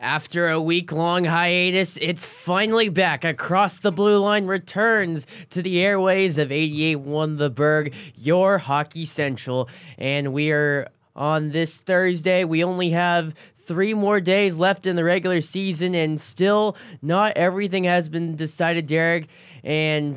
[0.00, 3.22] After a week long hiatus, it's finally back.
[3.22, 6.96] Across the Blue Line returns to the airways of 88.
[6.96, 9.68] One The Berg, your Hockey Central.
[9.98, 12.44] And we are on this Thursday.
[12.44, 17.84] We only have three more days left in the regular season, and still not everything
[17.84, 19.28] has been decided, Derek.
[19.62, 20.16] And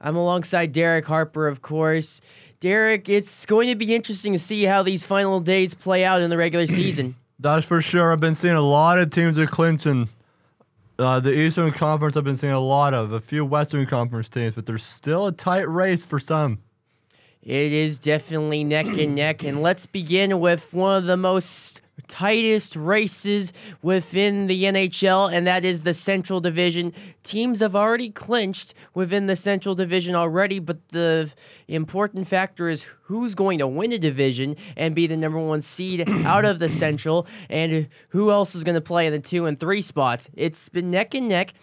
[0.00, 2.20] I'm alongside Derek Harper, of course.
[2.60, 6.30] Derek, it's going to be interesting to see how these final days play out in
[6.30, 7.16] the regular season.
[7.38, 8.12] That's for sure.
[8.12, 10.08] I've been seeing a lot of teams are Clinton.
[10.98, 14.56] Uh, the Eastern Conference, I've been seeing a lot of, a few Western Conference teams,
[14.56, 16.58] but there's still a tight race for some.
[17.40, 19.44] It is definitely neck and neck.
[19.44, 25.64] And let's begin with one of the most tightest races within the NHL, and that
[25.64, 26.92] is the Central Division.
[27.22, 31.30] Teams have already clinched within the Central Division already, but the
[31.68, 36.08] important factor is who's going to win a division and be the number one seed
[36.24, 39.60] out of the Central, and who else is going to play in the two and
[39.60, 40.28] three spots.
[40.34, 41.54] It's been neck and neck,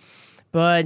[0.52, 0.86] but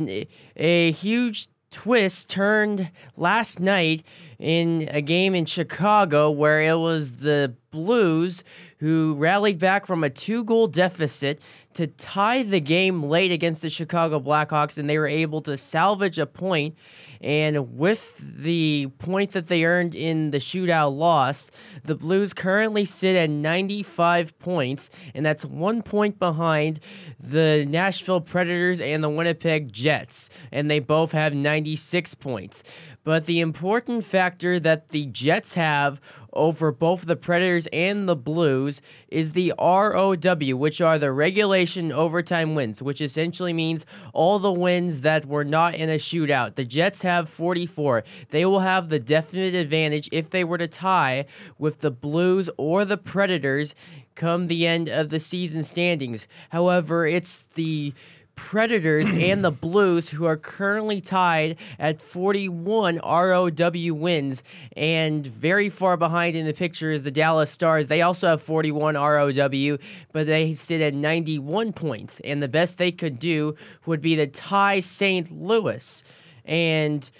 [0.55, 4.03] a huge twist turned last night
[4.39, 8.43] in a game in Chicago where it was the Blues
[8.79, 11.41] who rallied back from a two goal deficit
[11.73, 16.17] to tie the game late against the Chicago Blackhawks, and they were able to salvage
[16.17, 16.75] a point.
[17.21, 21.51] And with the point that they earned in the shootout loss,
[21.83, 26.79] the Blues currently sit at 95 points, and that's one point behind
[27.19, 32.63] the Nashville Predators and the Winnipeg Jets, and they both have 96 points.
[33.03, 36.01] But the important factor that the Jets have
[36.33, 40.15] over both the Predators and the Blues is the ROW,
[40.55, 45.75] which are the regulation overtime wins, which essentially means all the wins that were not
[45.75, 46.55] in a shootout.
[46.55, 48.03] The Jets have 44.
[48.29, 51.25] They will have the definite advantage if they were to tie
[51.57, 53.73] with the Blues or the Predators
[54.15, 56.27] come the end of the season standings.
[56.49, 57.93] However, it's the
[58.39, 64.43] Predators and the Blues, who are currently tied at 41 ROW wins.
[64.75, 67.87] And very far behind in the picture is the Dallas Stars.
[67.87, 69.77] They also have 41 ROW,
[70.13, 72.19] but they sit at 91 points.
[72.21, 73.55] And the best they could do
[73.85, 75.31] would be to tie St.
[75.31, 76.03] Louis.
[76.45, 77.11] And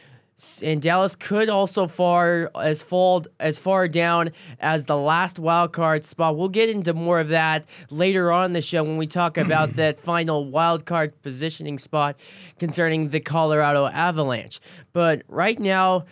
[0.63, 6.05] and Dallas could also far as fall as far down as the last wild card
[6.05, 6.38] spot.
[6.38, 10.00] We'll get into more of that later on the show when we talk about that
[10.00, 12.19] final wild card positioning spot
[12.59, 14.59] concerning the Colorado Avalanche.
[14.94, 16.05] But right now,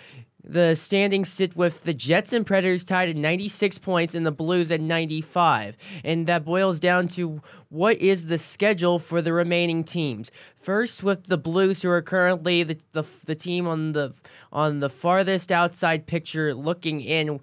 [0.49, 4.71] the standings sit with the Jets and Predators tied at 96 points and the Blues
[4.71, 5.75] at 95.
[6.05, 10.31] And that boils down to what is the schedule for the remaining teams.
[10.61, 14.13] First, with the Blues, who are currently the, the, the team on the
[14.51, 17.39] on the farthest outside picture looking in,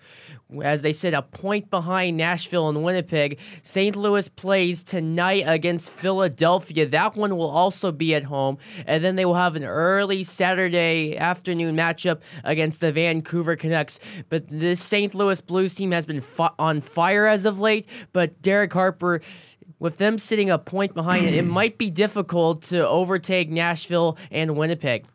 [0.63, 3.39] as they sit a point behind Nashville and Winnipeg.
[3.63, 3.97] St.
[3.97, 6.87] Louis plays tonight against Philadelphia.
[6.87, 8.59] That one will also be at home.
[8.87, 13.99] And then they will have an early Saturday afternoon matchup against the Vancouver Canucks.
[14.29, 15.15] But this St.
[15.15, 17.89] Louis Blues team has been fi- on fire as of late.
[18.13, 19.21] But Derek Harper
[19.79, 24.57] with them sitting a point behind it, it might be difficult to overtake Nashville and
[24.57, 25.07] Winnipeg.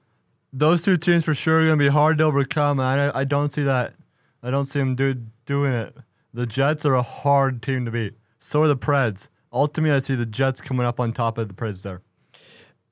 [0.52, 2.80] Those two teams for sure are going to be hard to overcome.
[2.80, 3.94] I, I don't see that.
[4.42, 5.16] I don't see them do,
[5.46, 5.96] doing it.
[6.34, 8.14] The Jets are a hard team to beat.
[8.40, 9.28] So are the Preds.
[9.52, 12.02] Ultimately, I see the Jets coming up on top of the Preds there.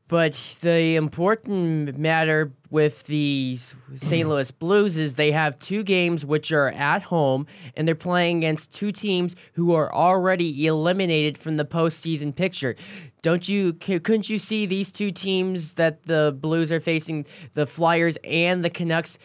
[0.08, 4.26] But the important matter with the St.
[4.26, 4.30] Mm.
[4.30, 7.46] Louis Blues is they have two games which are at home,
[7.76, 12.76] and they're playing against two teams who are already eliminated from the postseason picture.
[13.22, 13.74] Don't you?
[13.74, 18.70] Couldn't you see these two teams that the Blues are facing, the Flyers and the
[18.70, 19.18] Canucks?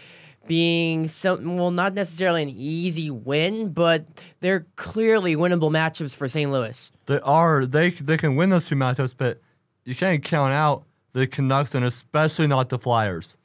[0.49, 4.05] being some well not necessarily an easy win but
[4.41, 6.51] they're clearly winnable matchups for St.
[6.51, 6.91] Louis.
[7.07, 9.41] They are they they can win those two matchups but
[9.85, 13.37] you can't count out the Canucks and especially not the Flyers.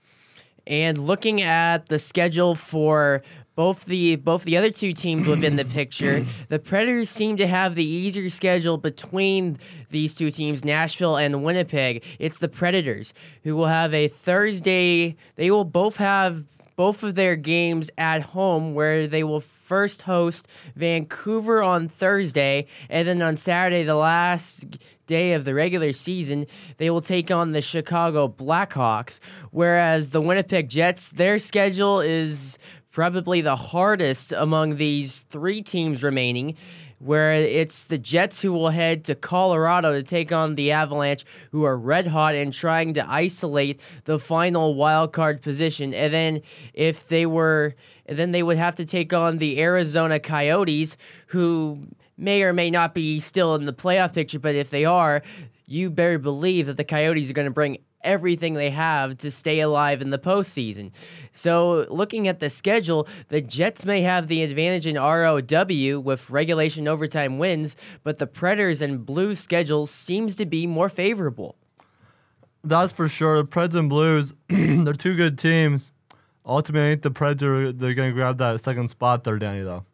[0.65, 3.23] And looking at the schedule for
[3.55, 7.75] both the both the other two teams within the picture, the Predators seem to have
[7.75, 9.57] the easier schedule between
[9.89, 12.03] these two teams, Nashville and Winnipeg.
[12.19, 13.13] It's the Predators
[13.43, 15.15] who will have a Thursday.
[15.35, 16.43] They will both have
[16.75, 23.05] both of their games at home where they will first host Vancouver on Thursday, and
[23.05, 24.77] then on Saturday, the last
[25.07, 26.47] day of the regular season,
[26.77, 29.19] they will take on the Chicago Blackhawks.
[29.51, 32.57] Whereas the Winnipeg Jets, their schedule is
[32.91, 36.55] probably the hardest among these three teams remaining
[36.99, 41.63] where it's the Jets who will head to Colorado to take on the Avalanche, who
[41.63, 45.93] are red hot and trying to isolate the final wild card position.
[45.93, 46.41] And then
[46.73, 47.75] if they were,
[48.07, 51.87] then they would have to take on the Arizona Coyotes, who
[52.17, 55.21] may or may not be still in the playoff picture, but if they are,
[55.67, 59.59] you better believe that the Coyotes are going to bring everything they have to stay
[59.59, 60.91] alive in the postseason.
[61.33, 66.87] So, looking at the schedule, the Jets may have the advantage in ROW with regulation
[66.87, 71.55] overtime wins, but the Predators and Blues schedule seems to be more favorable.
[72.63, 73.37] That's for sure.
[73.37, 75.91] The Preds and Blues, they're two good teams.
[76.47, 79.61] Ultimately, the Preds are they're going to grab that second spot there, Danny.
[79.61, 79.85] Though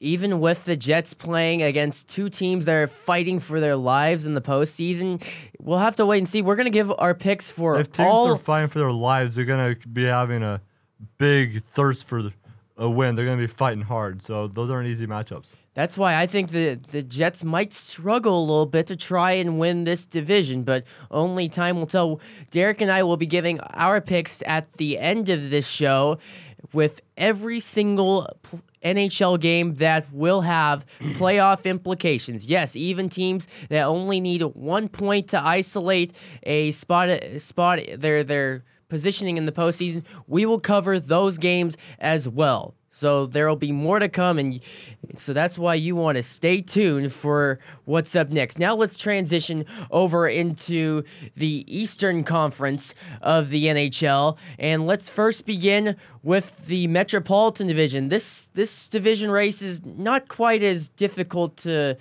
[0.00, 4.34] even with the Jets playing against two teams that are fighting for their lives in
[4.34, 5.22] the postseason,
[5.58, 6.42] we'll have to wait and see.
[6.42, 8.28] We're going to give our picks for if teams all.
[8.28, 10.60] are fighting for their lives, they're going to be having a
[11.18, 12.30] big thirst for
[12.78, 13.16] a win.
[13.16, 14.22] They're going to be fighting hard.
[14.22, 15.54] So those aren't easy matchups.
[15.74, 19.58] That's why I think the the Jets might struggle a little bit to try and
[19.58, 22.20] win this division, but only time will tell.
[22.50, 26.18] Derek and I will be giving our picks at the end of this show
[26.72, 28.28] with every single
[28.84, 32.46] NHL game that will have playoff implications.
[32.46, 36.14] Yes, even teams that only need one point to isolate
[36.44, 37.08] a spot
[37.38, 42.74] spot their their positioning in the postseason, we will cover those games as well.
[42.90, 44.60] So there will be more to come, and
[45.14, 48.58] so that's why you want to stay tuned for what's up next.
[48.58, 51.04] Now let's transition over into
[51.36, 58.08] the Eastern Conference of the NHL, and let's first begin with the Metropolitan Division.
[58.08, 61.96] This this division race is not quite as difficult to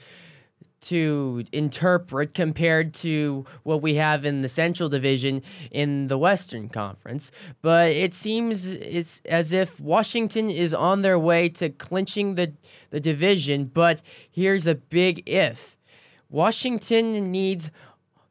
[0.79, 5.41] to interpret compared to what we have in the Central Division
[5.71, 7.31] in the Western Conference.
[7.61, 12.53] But it seems it's as if Washington is on their way to clinching the,
[12.91, 13.65] the division.
[13.65, 15.77] But here's a big if
[16.29, 17.71] Washington needs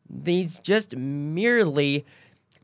[0.08, 2.06] needs just merely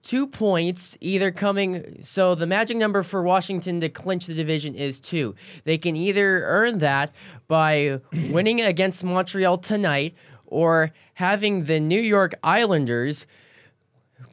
[0.02, 5.00] two points either coming so the magic number for washington to clinch the division is
[5.00, 5.34] two
[5.64, 7.12] they can either earn that
[7.48, 8.00] by
[8.30, 10.14] winning against montreal tonight
[10.46, 13.26] or having the new york islanders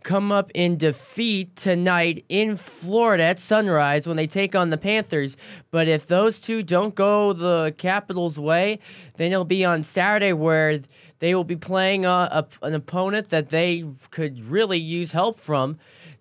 [0.04, 5.38] come up in defeat tonight in Florida at sunrise when they take on the Panthers.
[5.72, 8.80] But if those two don't go the Capitals' way,
[9.18, 10.80] then it'll be on Saturday where
[11.20, 15.78] they will be playing a, a, an opponent that they could really use help from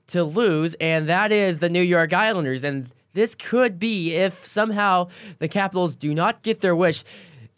[0.08, 2.64] to lose, and that is the New York Islanders.
[2.64, 5.08] And this could be if somehow
[5.38, 7.04] the Capitals do not get their wish.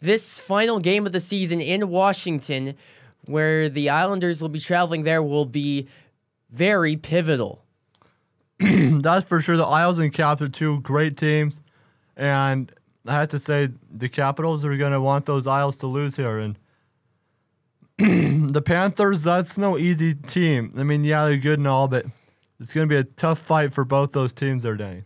[0.01, 2.75] This final game of the season in Washington,
[3.25, 5.87] where the Islanders will be traveling there, will be
[6.51, 7.63] very pivotal.
[8.59, 9.57] That's for sure.
[9.57, 11.59] The Isles and Caps are two great teams,
[12.15, 12.71] and
[13.05, 16.39] I have to say the Capitals are going to want those Isles to lose here,
[16.39, 16.57] and
[18.51, 20.73] the Panthers, that's no easy team.
[20.77, 22.05] I mean, yeah, they're good and all, but
[22.59, 25.03] it's going to be a tough fight for both those teams there, Danny.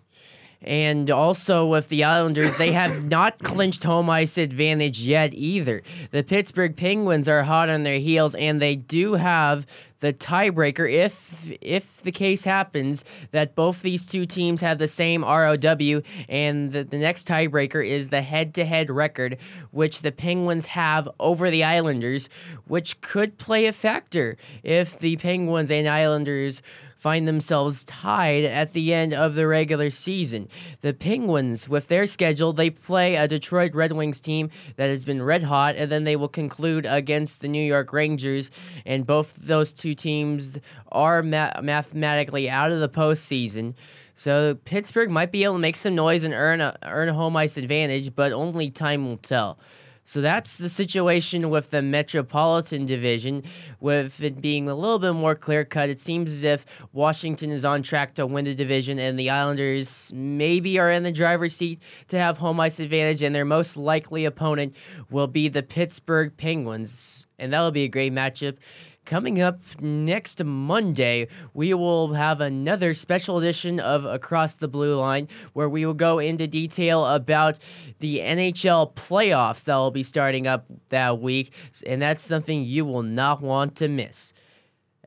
[0.62, 5.84] And also with the Islanders, they have not clinched home ice advantage yet either.
[6.12, 9.68] The Pittsburgh Penguins are hot on their heels, and they do have
[10.00, 15.24] the tiebreaker if if the case happens that both these two teams have the same
[15.24, 19.38] ROW and the, the next tiebreaker is the head-to-head record
[19.72, 22.30] which the Penguins have over the Islanders
[22.68, 26.62] which could play a factor if the Penguins and Islanders
[27.06, 30.50] find themselves tied at the end of the regular season.
[30.82, 35.22] The Penguins, with their schedule, they play a Detroit Red Wings team that has been
[35.22, 38.50] red hot, and then they will conclude against the New York Rangers.
[38.88, 40.58] And both those two teams
[40.92, 43.76] are ma- mathematically out of the postseason.
[44.16, 47.36] So Pittsburgh might be able to make some noise and earn a earn a home
[47.36, 49.60] ice advantage, but only time will tell.
[50.08, 53.42] So that's the situation with the Metropolitan Division,
[53.80, 55.90] with it being a little bit more clear cut.
[55.90, 56.64] It seems as if
[56.94, 61.12] Washington is on track to win the division, and the Islanders maybe are in the
[61.12, 64.76] driver's seat to have home ice advantage, and their most likely opponent
[65.10, 67.26] will be the Pittsburgh Penguins.
[67.40, 68.58] And that'll be a great matchup.
[69.06, 75.28] Coming up next Monday, we will have another special edition of Across the Blue Line
[75.54, 77.60] where we will go into detail about
[78.00, 81.54] the NHL playoffs that will be starting up that week,
[81.86, 84.34] and that's something you will not want to miss.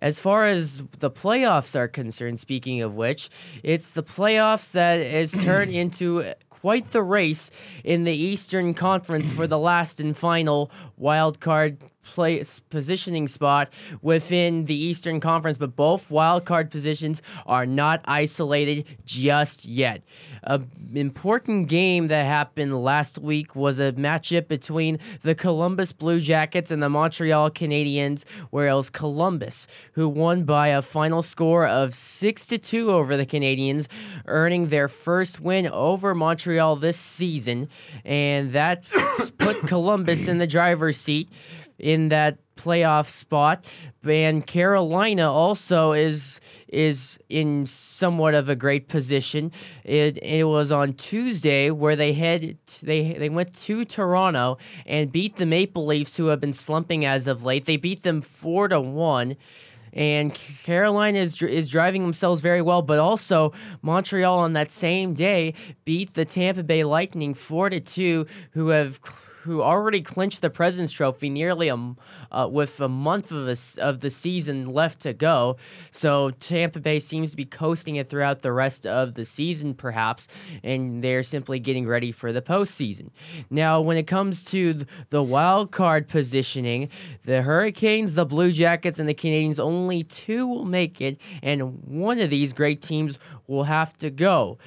[0.00, 3.28] As far as the playoffs are concerned, speaking of which,
[3.64, 7.50] it's the playoffs that has turned into quite the race
[7.82, 13.70] in the Eastern Conference for the last and final wild card place positioning spot
[14.02, 20.02] within the Eastern Conference, but both wild card positions are not isolated just yet.
[20.44, 26.70] An important game that happened last week was a matchup between the Columbus Blue Jackets
[26.70, 31.94] and the Montreal Canadiens, where it was Columbus who won by a final score of
[31.94, 33.88] 6 to 2 over the Canadiens,
[34.26, 37.68] earning their first win over Montreal this season,
[38.04, 38.84] and that
[39.38, 41.28] put Columbus in the driver's seat
[41.78, 43.64] in that playoff spot.
[44.04, 49.52] And Carolina also is is in somewhat of a great position.
[49.84, 55.36] It it was on Tuesday where they head they they went to Toronto and beat
[55.36, 57.66] the Maple Leafs who have been slumping as of late.
[57.66, 59.36] They beat them 4 to 1
[59.92, 65.54] and Carolina is is driving themselves very well, but also Montreal on that same day
[65.84, 69.00] beat the Tampa Bay Lightning 4 to 2 who have
[69.48, 71.94] who already clinched the President's Trophy nearly a,
[72.30, 75.56] uh, with a month of, a, of the season left to go.
[75.90, 80.28] So Tampa Bay seems to be coasting it throughout the rest of the season, perhaps,
[80.62, 83.08] and they're simply getting ready for the postseason.
[83.48, 86.90] Now, when it comes to the wild card positioning,
[87.24, 92.20] the Hurricanes, the Blue Jackets, and the Canadiens, only two will make it, and one
[92.20, 94.58] of these great teams will have to go.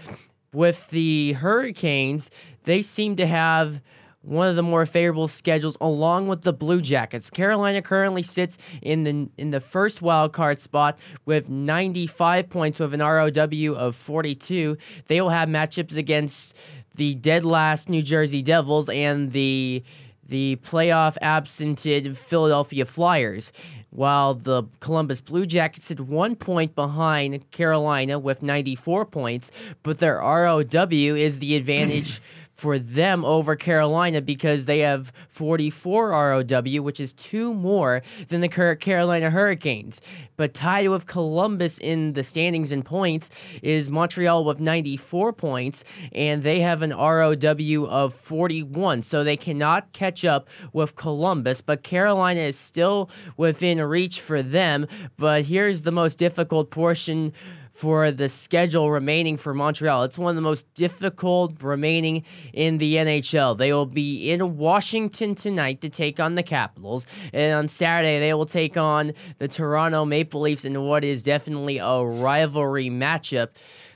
[0.54, 2.32] With the Hurricanes,
[2.64, 3.80] they seem to have
[4.24, 7.30] one of the more favorable schedules along with the Blue Jackets.
[7.30, 12.94] Carolina currently sits in the in the first wild card spot with 95 points with
[12.94, 14.78] an ROW of 42.
[15.08, 16.56] They will have matchups against
[16.96, 19.84] the dead last New Jersey Devils and the
[20.28, 23.51] the playoff absented Philadelphia Flyers
[23.92, 29.51] while the Columbus Blue Jackets sit one point behind Carolina with 94 points,
[29.84, 32.22] but their ROW is the advantage
[32.62, 38.75] for them over Carolina because they have 44 ROW, which is two more than the
[38.80, 40.00] Carolina Hurricanes.
[40.38, 43.32] But tied with Columbus in the standings and points
[43.63, 49.01] is Montreal with 94 points, and they have an ROW of 41.
[49.01, 54.86] So they cannot catch up with Columbus, but Carolina is still within reach for them.
[55.18, 57.34] But here's the most difficult portion
[57.82, 60.04] for the schedule remaining for Montreal.
[60.04, 62.24] It's one of the most difficult remaining
[62.54, 63.58] in the NHL.
[63.58, 68.36] They will be in Washington tonight to take on the Capitals, and on Saturday they
[68.36, 73.50] will take on the Toronto Maple Leafs in what is definitely a rivalry matchup.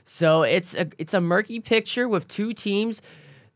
[0.04, 3.04] So it's a it's a murky picture with two teams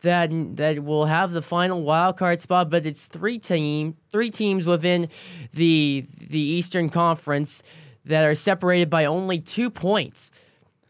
[0.02, 4.68] that that will have the final wild card spot, but it's three team three teams
[4.68, 5.10] within
[5.54, 7.64] the the Eastern Conference
[8.10, 10.32] that are separated by only two points.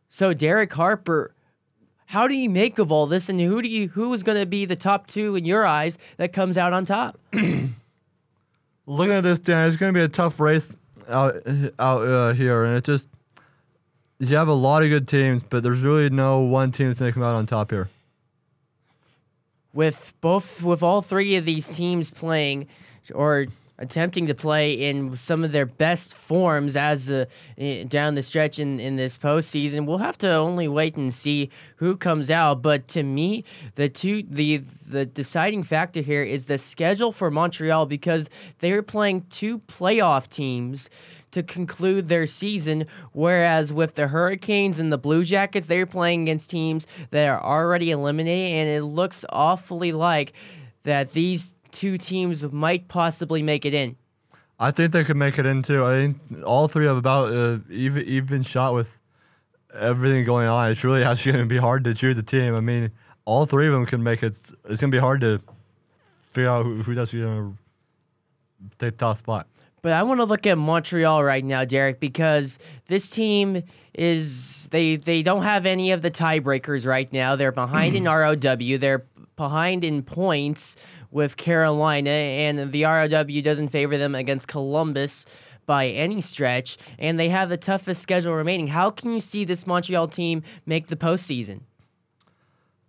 [0.07, 1.35] So Derek Harper,
[2.05, 4.45] how do you make of all this, and who do you who is going to
[4.45, 7.19] be the top two in your eyes that comes out on top?
[7.33, 10.75] Looking at this, Dan, it's going to be a tough race
[11.07, 11.35] out
[11.77, 13.09] out uh, here, and it just
[14.17, 17.11] you have a lot of good teams, but there's really no one team that's going
[17.11, 17.89] to come out on top here.
[19.73, 22.67] With both, with all three of these teams playing,
[23.13, 23.47] or
[23.79, 27.25] attempting to play in some of their best forms as uh,
[27.87, 29.85] down the stretch in, in this postseason.
[29.85, 32.61] We'll have to only wait and see who comes out.
[32.61, 33.45] But to me,
[33.75, 39.25] the two the the deciding factor here is the schedule for Montreal because they're playing
[39.29, 40.89] two playoff teams
[41.31, 42.85] to conclude their season.
[43.13, 47.91] Whereas with the Hurricanes and the Blue Jackets, they're playing against teams that are already
[47.91, 50.33] eliminated, and it looks awfully like
[50.83, 53.95] that these two teams might possibly make it in.
[54.59, 55.85] I think they could make it in too.
[55.85, 58.97] I think all three have about uh, even even shot with
[59.73, 60.71] everything going on.
[60.71, 62.55] It's really actually going to be hard to choose a team.
[62.55, 62.91] I mean,
[63.25, 64.27] all three of them can make it.
[64.27, 65.41] It's, going to be hard to
[66.31, 67.57] figure out who, who's actually going
[68.59, 69.47] to take the top spot.
[69.81, 74.97] But I want to look at Montreal right now, Derek, because this team is they
[74.97, 77.37] they don't have any of the tiebreakers right now.
[77.37, 78.35] They're behind in ROW.
[78.35, 79.05] They're
[79.37, 80.75] behind in points
[81.11, 85.25] with Carolina, and the ROW doesn't favor them against Columbus
[85.65, 88.67] by any stretch, and they have the toughest schedule remaining.
[88.67, 91.61] How can you see this Montreal team make the postseason?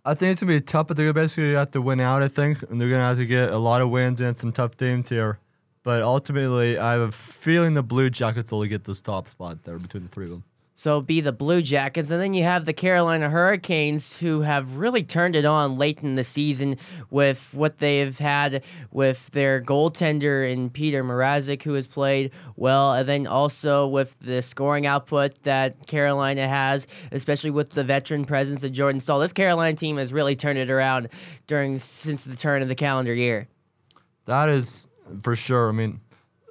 [0.03, 2.23] I think it's gonna be tough, but they're gonna basically have to win out.
[2.23, 4.75] I think, and they're gonna have to get a lot of wins and some tough
[4.75, 5.37] teams here.
[5.83, 9.77] But ultimately, I have a feeling the Blue Jackets will get this top spot there
[9.77, 10.43] between the three of them.
[10.81, 15.03] So be the Blue Jackets, and then you have the Carolina Hurricanes, who have really
[15.03, 16.75] turned it on late in the season
[17.11, 23.07] with what they've had with their goaltender in Peter Mrazek, who has played well, and
[23.07, 28.71] then also with the scoring output that Carolina has, especially with the veteran presence of
[28.71, 29.19] Jordan Staal.
[29.19, 31.09] This Carolina team has really turned it around
[31.45, 33.47] during since the turn of the calendar year.
[34.25, 34.87] That is
[35.21, 35.69] for sure.
[35.69, 36.01] I mean,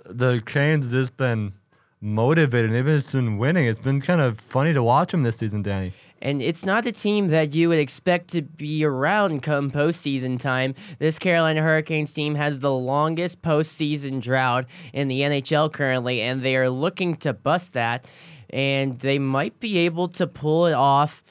[0.07, 1.55] the Canes just been
[2.01, 2.73] motivated.
[2.73, 3.67] They've been winning.
[3.67, 5.93] It's been kind of funny to watch them this season, Danny.
[6.23, 10.75] And it's not a team that you would expect to be around come postseason time.
[10.99, 16.57] This Carolina Hurricanes team has the longest postseason drought in the NHL currently, and they
[16.57, 18.05] are looking to bust that.
[18.51, 21.23] And they might be able to pull it off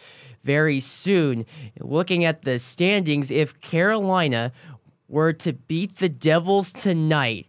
[0.44, 1.46] very soon.
[1.80, 4.52] Looking at the standings, if Carolina
[5.08, 7.46] were to beat the Devils tonight,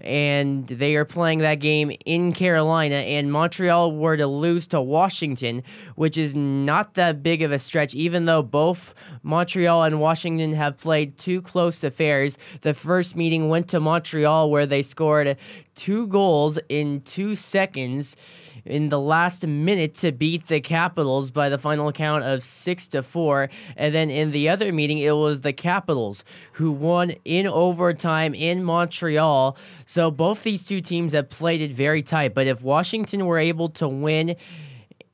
[0.00, 5.62] and they are playing that game in Carolina, and Montreal were to lose to Washington,
[5.96, 10.78] which is not that big of a stretch, even though both Montreal and Washington have
[10.78, 12.38] played two close affairs.
[12.62, 15.36] The first meeting went to Montreal, where they scored
[15.74, 18.16] two goals in two seconds
[18.64, 23.02] in the last minute to beat the Capitals by the final count of six to
[23.02, 23.48] four.
[23.76, 28.62] And then in the other meeting, it was the Capitals who won in overtime in
[28.62, 29.56] Montreal.
[29.86, 32.34] So both these two teams have played it very tight.
[32.34, 34.36] But if Washington were able to win,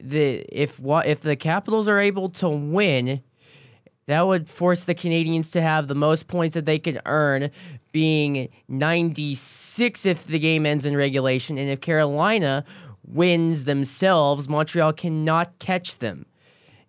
[0.00, 3.23] the if if the Capitals are able to win,
[4.07, 7.50] that would force the Canadiens to have the most points that they could earn,
[7.93, 11.59] being 96 if the game ends in regulation.
[11.59, 12.64] And if Carolina
[13.12, 16.26] wins themselves, Montreal cannot catch them.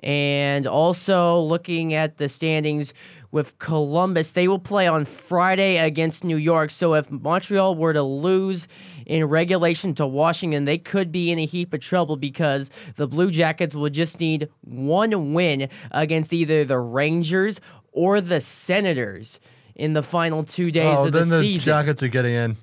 [0.01, 2.93] And also looking at the standings
[3.31, 6.71] with Columbus, they will play on Friday against New York.
[6.71, 8.67] So if Montreal were to lose
[9.05, 13.29] in regulation to Washington, they could be in a heap of trouble because the Blue
[13.29, 17.59] Jackets will just need one win against either the Rangers
[17.91, 19.39] or the Senators
[19.75, 21.65] in the final two days oh, of the, then the season.
[21.65, 22.57] Jackets are getting in.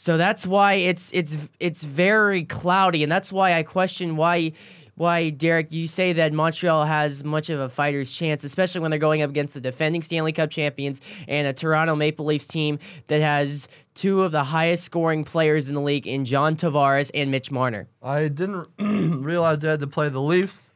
[0.00, 4.52] So that's why it's it's it's very cloudy, and that's why I question why
[4.94, 9.00] why Derek you say that Montreal has much of a fighter's chance, especially when they're
[9.00, 12.78] going up against the defending Stanley Cup champions and a Toronto Maple Leafs team
[13.08, 17.32] that has two of the highest scoring players in the league in John Tavares and
[17.32, 17.88] Mitch Marner.
[18.00, 18.68] I didn't
[19.24, 20.70] realize they had to play the Leafs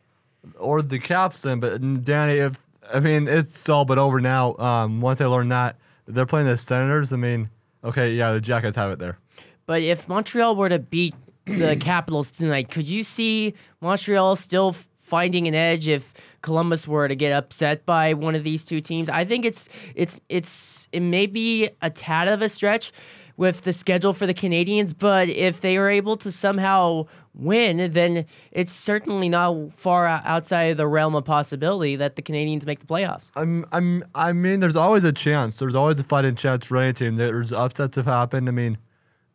[0.59, 2.59] or the Caps then, but Danny, if
[2.93, 4.57] I mean it's all but over now.
[4.57, 5.76] Um, once I learned that
[6.09, 7.50] they're playing the Senators, I mean
[7.85, 9.19] Okay, yeah, the Jackets have it there.
[9.67, 11.15] But if Montreal were to beat
[11.47, 17.15] the Capitals tonight, could you see Montreal still finding an edge if Columbus were to
[17.15, 19.09] get upset by one of these two teams?
[19.09, 22.93] I think it's it's it's it may be a tad of a stretch
[23.37, 28.27] with the schedule for the Canadiens, but if they are able to somehow win, then
[28.51, 32.87] it's certainly not far outside of the realm of possibility that the Canadiens make the
[32.87, 33.31] playoffs.
[33.35, 35.57] I'm, I'm, I mean, there's always a chance.
[35.57, 37.16] There's always a fighting chance for any team.
[37.16, 38.49] There's upsets have happened.
[38.49, 38.79] I mean,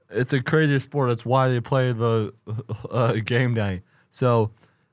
[0.09, 1.09] it's a crazy sport.
[1.09, 2.33] That's why they play the
[2.91, 3.81] uh, game day.
[4.09, 4.51] So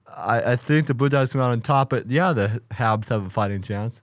[0.09, 1.90] I, I think the Blue Jays come out on top.
[1.90, 4.01] But yeah, the Habs have a fighting chance.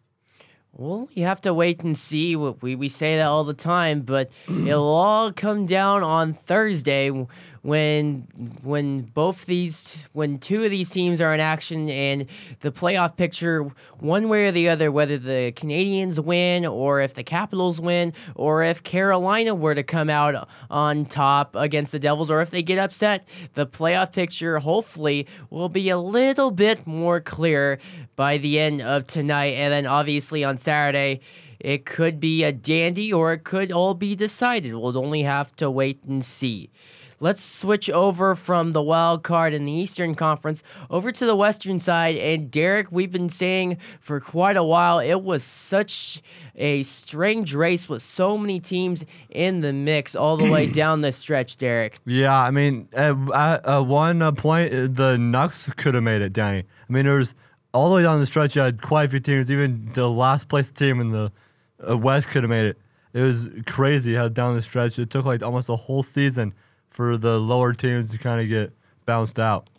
[0.74, 2.36] Well, you have to wait and see.
[2.36, 7.12] We, we say that all the time, but it'll all come down on Thursday
[7.62, 8.28] when
[8.64, 12.26] when both these when two of these teams are in action and
[12.62, 17.24] the playoff picture one way or the other whether the Canadiens win or if the
[17.24, 22.42] Capitals win or if Carolina were to come out on top against the Devils or
[22.42, 27.78] if they get upset the playoff picture hopefully will be a little bit more clear
[28.22, 31.20] by the end of tonight and then obviously on Saturday
[31.60, 34.76] it could be a dandy or it could all be decided.
[34.76, 36.70] We'll only have to wait and see.
[37.20, 41.80] Let's switch over from the wild card in the Eastern Conference over to the Western
[41.80, 42.16] side.
[42.18, 46.22] And Derek, we've been saying for quite a while, it was such
[46.56, 51.12] a strange race with so many teams in the mix all the way down the
[51.12, 52.00] stretch, Derek.
[52.06, 53.16] Yeah, I mean, at,
[53.66, 56.60] at one point, the Nucks could have made it, Danny.
[56.88, 57.34] I mean, there was
[57.74, 59.50] all the way down the stretch, you had quite a few teams.
[59.50, 61.32] Even the last place team in the
[61.88, 62.78] uh, West could have made it.
[63.14, 66.54] It was crazy how down the stretch it took like almost a whole season
[66.90, 68.74] for the lower teams to kind of get
[69.06, 69.70] bounced out?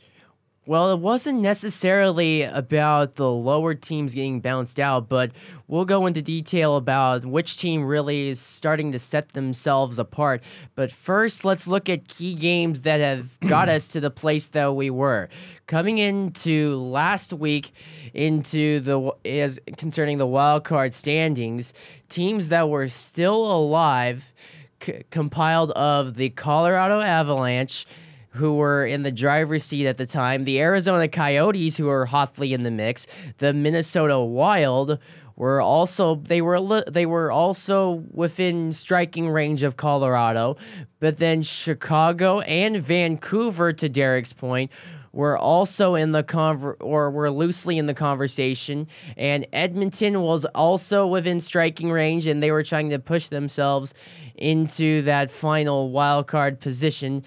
[0.65, 5.33] Well, it wasn't necessarily about the lower teams getting bounced out, but
[5.67, 10.41] we'll go into detail about which team really is starting to set themselves apart.
[10.77, 14.77] But first, let's look at key games that have got us to the place that
[14.77, 15.29] we were.
[15.67, 17.73] Coming into last week,
[18.15, 21.75] into the as concerning the wild card standings,
[22.09, 24.33] teams that were still alive
[24.81, 27.85] c- compiled of the Colorado Avalanche,
[28.33, 32.53] who were in the driver's seat at the time, the Arizona Coyotes, who were hotly
[32.53, 33.07] in the mix,
[33.39, 34.99] the Minnesota Wild
[35.37, 40.57] were also they were they were also within striking range of Colorado,
[41.01, 44.71] but then Chicago and Vancouver, to Derek's point,
[45.13, 51.07] were also in the conver- or were loosely in the conversation, and Edmonton was also
[51.07, 53.95] within striking range, and they were trying to push themselves
[54.37, 57.23] into that final wild card position.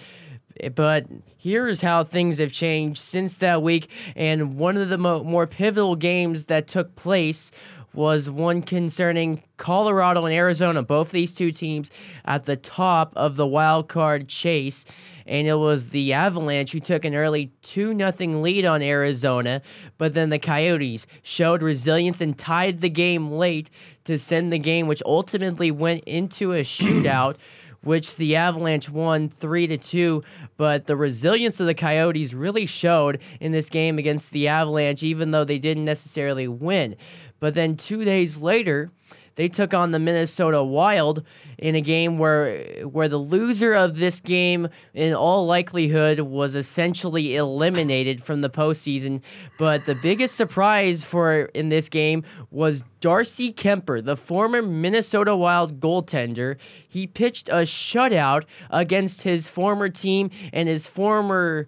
[0.73, 1.05] But
[1.37, 5.95] here's how things have changed since that week, and one of the mo- more pivotal
[5.95, 7.51] games that took place
[7.95, 11.89] was one concerning Colorado and Arizona, both these two teams
[12.25, 14.85] at the top of the wild card chase.
[15.25, 19.61] And it was the Avalanche who took an early 2 0 lead on Arizona,
[19.97, 23.71] but then the Coyotes showed resilience and tied the game late
[24.03, 27.37] to send the game, which ultimately went into a shootout.
[27.85, 30.23] which the Avalanche won 3 to 2,
[30.57, 35.31] but the resilience of the Coyotes really showed in this game against the Avalanche even
[35.31, 36.95] though they didn't necessarily win.
[37.39, 38.91] But then 2 days later,
[39.35, 41.23] they took on the Minnesota Wild
[41.57, 47.35] in a game where where the loser of this game in all likelihood was essentially
[47.35, 49.21] eliminated from the postseason.
[49.59, 55.79] But the biggest surprise for in this game was Darcy Kuemper, the former Minnesota Wild
[55.79, 56.57] goaltender.
[56.87, 61.67] He pitched a shutout against his former team and his former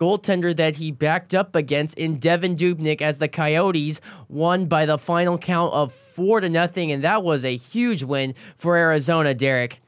[0.00, 4.98] goaltender that he backed up against in Devan Dubnyk as the Coyotes won by the
[4.98, 9.80] final count of four to nothing, and that was a huge win for Arizona, Derek.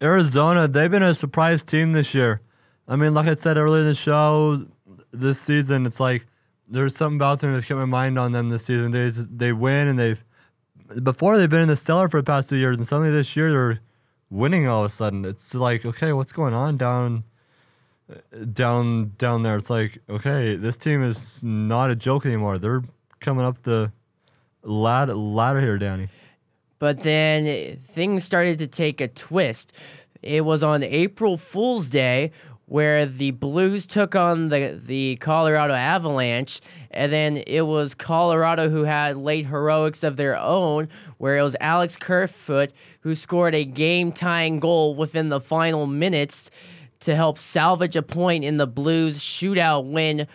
[0.00, 2.40] Arizona, they've been a surprise team this year.
[2.86, 4.64] I mean, like I said earlier in the show,
[5.12, 6.26] this season, it's like
[6.68, 8.90] there's something about them that's kept my mind on them this season.
[8.90, 10.22] They they win and they've
[11.02, 13.50] before they've been in the cellar for the past two years, and suddenly this year
[13.50, 13.80] they're
[14.30, 15.24] winning all of a sudden.
[15.24, 17.24] It's like, okay, what's going on down
[18.52, 19.56] down down there?
[19.56, 22.58] It's like, okay, this team is not a joke anymore.
[22.58, 22.82] They're
[23.20, 23.92] coming up the
[24.68, 26.08] ladder, of hair, Danny.
[26.78, 29.72] But then things started to take a twist.
[30.22, 32.32] It was on April Fool's Day
[32.66, 38.84] where the Blues took on the the Colorado Avalanche, and then it was Colorado who
[38.84, 44.12] had late heroics of their own, where it was Alex Kerfoot who scored a game
[44.12, 46.50] tying goal within the final minutes
[47.00, 50.26] to help salvage a point in the Blues shootout win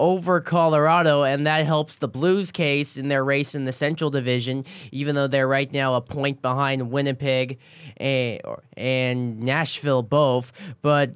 [0.00, 4.64] over Colorado, and that helps the Blues case in their race in the Central Division,
[4.90, 7.58] even though they're right now a point behind Winnipeg
[8.00, 10.52] eh, and, and Nashville both.
[10.80, 11.12] But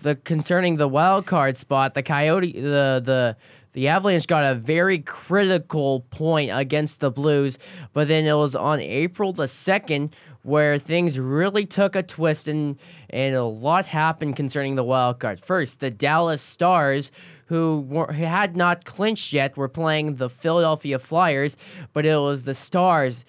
[0.00, 3.36] the concerning the wild card spot, the Coyote, the the
[3.74, 7.58] the Avalanche got a very critical point against the Blues,
[7.92, 12.78] but then it was on April the second where things really took a twist and
[13.10, 15.38] and a lot happened concerning the wild card.
[15.38, 17.10] First, the Dallas Stars
[17.52, 21.54] who, were, who had not clinched yet were playing the Philadelphia Flyers,
[21.92, 23.26] but it was the Stars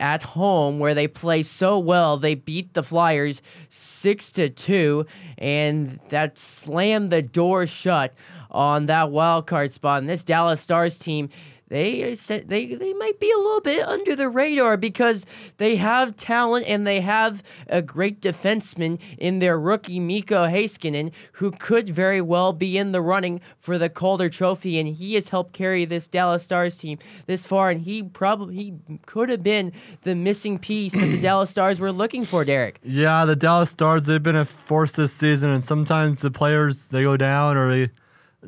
[0.00, 2.16] at home where they play so well.
[2.16, 5.06] They beat the Flyers six to two,
[5.38, 8.14] and that slammed the door shut
[8.50, 10.00] on that wild card spot.
[10.00, 11.28] And this Dallas Stars team
[11.68, 15.26] they uh, said they they might be a little bit under the radar because
[15.58, 21.50] they have talent and they have a great defenseman in their rookie Miro Heiskanen who
[21.50, 25.52] could very well be in the running for the Calder Trophy and he has helped
[25.52, 28.74] carry this Dallas Stars team this far and he probably he
[29.06, 32.78] could have been the missing piece that the Dallas Stars were looking for, Derek.
[32.82, 37.02] Yeah, the Dallas Stars they've been a force this season and sometimes the players they
[37.02, 37.90] go down or they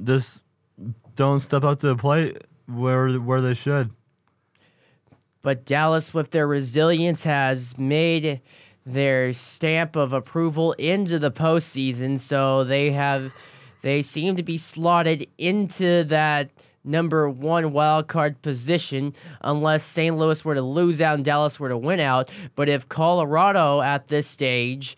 [0.05, 0.43] just
[1.17, 2.37] don't step up to the plate
[2.69, 3.91] where where they should.
[5.43, 8.41] But Dallas, with their resilience, has made
[8.85, 12.19] their stamp of approval into the postseason.
[12.19, 13.33] So they have,
[13.83, 16.51] they seem to be slotted into that
[16.85, 20.17] number one wild card position unless St.
[20.17, 22.31] Louis were to lose out and Dallas were to win out.
[22.55, 24.97] But if Colorado at this stage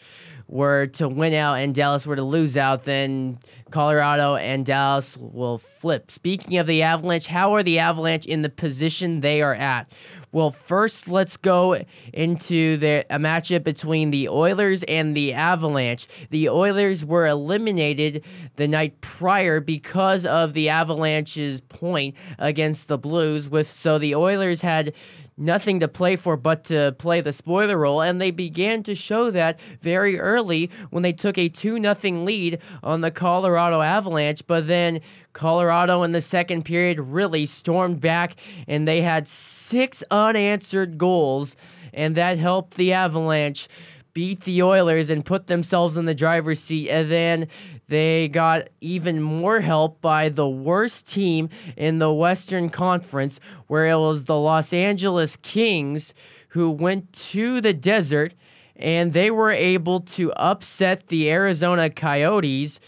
[0.50, 3.38] were to win out and Dallas were to lose out, then
[3.70, 6.10] Colorado and Dallas will flip.
[6.10, 9.90] Speaking of the Avalanche, how are the Avalanche in the position they are at?
[10.32, 11.82] Well, first, let's go
[12.12, 16.06] into the, a matchup between the Oilers and the Avalanche.
[16.30, 23.48] The Oilers were eliminated the night prior because of the Avalanche's point against the Blues.
[23.48, 24.92] With so the Oilers had
[25.40, 29.30] nothing to play for but to play the spoiler role, and they began to show
[29.30, 34.46] that very early when they took a 2 0 lead on the Colorado Avalanche.
[34.46, 35.00] But then
[35.32, 38.36] Colorado in the second period really stormed back,
[38.68, 41.56] and they had six unanswered goals,
[41.92, 43.68] and that helped the Avalanche
[44.12, 46.90] beat the Oilers and put themselves in the driver's seat.
[46.90, 47.48] And then
[47.90, 53.96] they got even more help by the worst team in the Western Conference, where it
[53.96, 56.14] was the Los Angeles Kings
[56.50, 58.32] who went to the desert
[58.76, 62.78] and they were able to upset the Arizona Coyotes.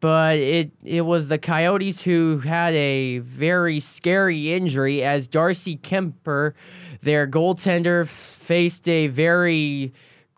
[0.00, 6.54] But it it was the Coyotes who had a very scary injury as Darcy Kuemper,
[7.02, 9.92] their goaltender, faced a very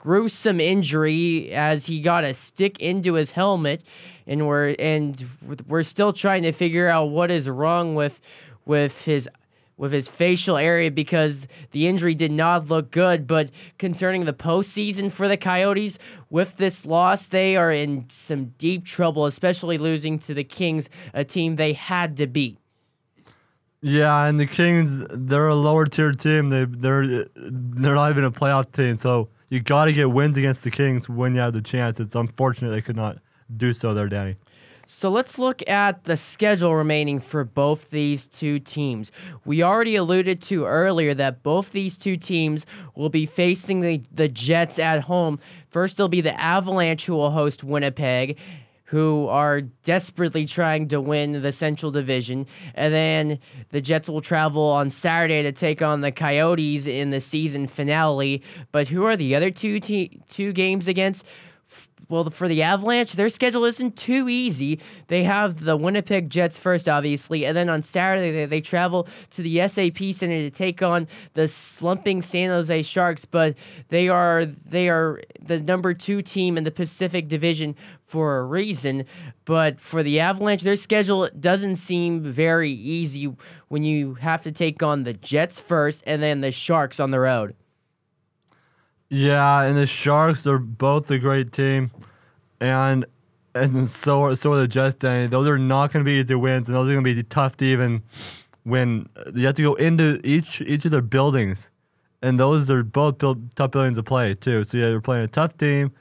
[0.04, 3.82] gruesome injury as he got a stick into his helmet
[4.26, 5.24] and we're and
[5.66, 8.20] we're still trying to figure out what is wrong with
[8.66, 9.26] with his
[9.78, 13.26] with his facial area because the injury did not look good.
[13.26, 15.98] But concerning the postseason for the Coyotes,
[16.30, 21.24] with this loss, they are in some deep trouble, especially losing to the Kings, a
[21.24, 22.58] team they had to beat.
[23.80, 26.50] Yeah, and the Kings, they're a lower tier team.
[26.50, 28.96] They they're they're not even a playoff team.
[28.96, 32.00] So you got to get wins against the Kings when you have the chance.
[32.00, 33.18] It's unfortunate they could not
[33.56, 34.34] do so there, Danny.
[34.88, 39.12] So let's look at the schedule remaining for both these two teams.
[39.44, 44.28] We already alluded to earlier that both these two teams will be facing the, the
[44.28, 45.38] Jets at home.
[45.70, 48.36] First, it'll be the Avalanche who will host Winnipeg,
[48.94, 52.46] who are desperately trying to win the Central Division.
[52.76, 57.20] And then the Jets will travel on Saturday to take on the Coyotes in the
[57.20, 58.40] season finale.
[58.70, 61.26] But who are the other two te- two games against?
[62.08, 64.80] Well, for the Avalanche, their schedule isn't too easy.
[65.08, 69.42] They have the Winnipeg Jets first, obviously, and then on Saturday they, they travel to
[69.42, 73.24] the SAP Center to take on the slumping San Jose Sharks.
[73.24, 73.56] But
[73.88, 77.74] they are they are the number two team in the Pacific Division
[78.06, 79.04] for a reason.
[79.44, 83.34] But for the Avalanche, their schedule doesn't seem very easy
[83.68, 87.20] when you have to take on the Jets first and then the Sharks on the
[87.20, 87.54] road.
[89.08, 91.90] Yeah, and the Sharks are both a great team,
[92.60, 93.04] and
[93.54, 94.96] and so so are the Jets.
[94.96, 97.22] Danny, those are not going to be easy wins, and those are going to be
[97.22, 98.02] tough to even
[98.64, 99.08] win.
[99.34, 101.70] You have to go into each each of their buildings,
[102.22, 104.64] and those are both tough buildings to play too.
[104.64, 105.92] So yeah, you're playing a tough team,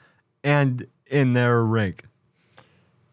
[0.42, 2.04] and in their rink.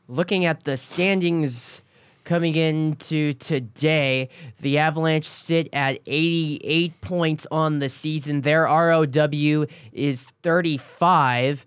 [0.08, 1.82] Looking at the standings
[2.31, 4.29] Coming into today,
[4.61, 8.39] the Avalanche sit at 88 points on the season.
[8.39, 11.65] Their ROW is 35.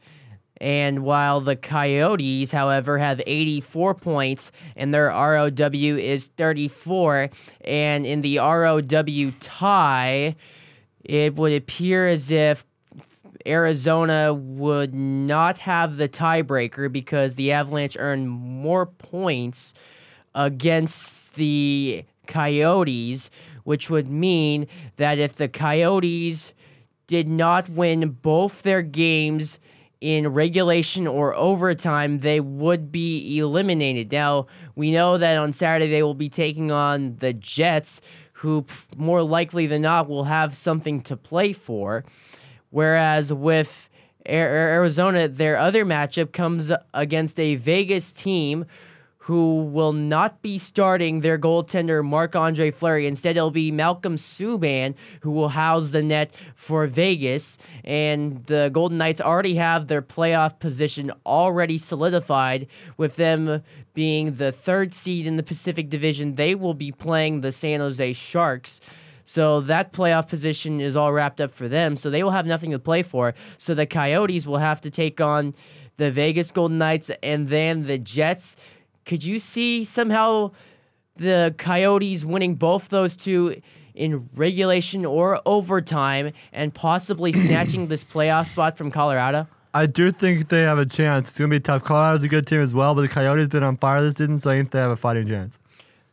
[0.63, 7.29] And while the Coyotes, however, have 84 points and their ROW is 34,
[7.61, 8.81] and in the ROW
[9.41, 10.35] tie,
[11.05, 12.65] it would appear as if
[13.47, 19.75] Arizona would not have the tiebreaker because the Avalanche earned more points
[20.35, 23.31] against the Coyotes,
[23.65, 24.67] which would mean
[24.97, 26.53] that if the Coyotes
[27.07, 29.59] did not win both their games
[30.01, 34.13] in regulation or overtime, they would be eliminated.
[34.13, 38.01] Now, we know that on Saturday they will be taking on the Jets,
[38.33, 38.67] who
[38.97, 42.05] more likely than not will have something to play for.
[42.71, 43.89] Whereas with
[44.29, 48.67] Arizona, their other matchup comes against a Vegas team
[49.25, 53.07] who will not be starting their goaltender Marc Andre Fleury.
[53.07, 57.57] Instead, it'll be Malcolm Subban who will house the net for Vegas.
[57.85, 62.67] And the Golden Knights already have their playoff position already solidified
[62.99, 63.63] with them
[63.95, 66.35] being the third seed in the Pacific Division.
[66.35, 68.83] They will be playing the San Jose Sharks.
[69.25, 71.97] So that playoff position is all wrapped up for them.
[71.97, 73.33] So they will have nothing to play for.
[73.57, 75.55] So the Coyotes will have to take on
[75.97, 78.57] the Vegas Golden Knights and then the Jets
[79.05, 80.53] could you see somehow
[81.17, 83.61] the Coyotes winning both those two
[83.95, 89.47] in regulation or overtime and possibly snatching this playoff spot from Colorado?
[89.73, 91.29] I do think they have a chance.
[91.29, 91.83] It's going to be tough.
[91.83, 94.39] Colorado's a good team as well, but the Coyotes have been on fire this season,
[94.39, 95.59] so I think they have a fighting chance.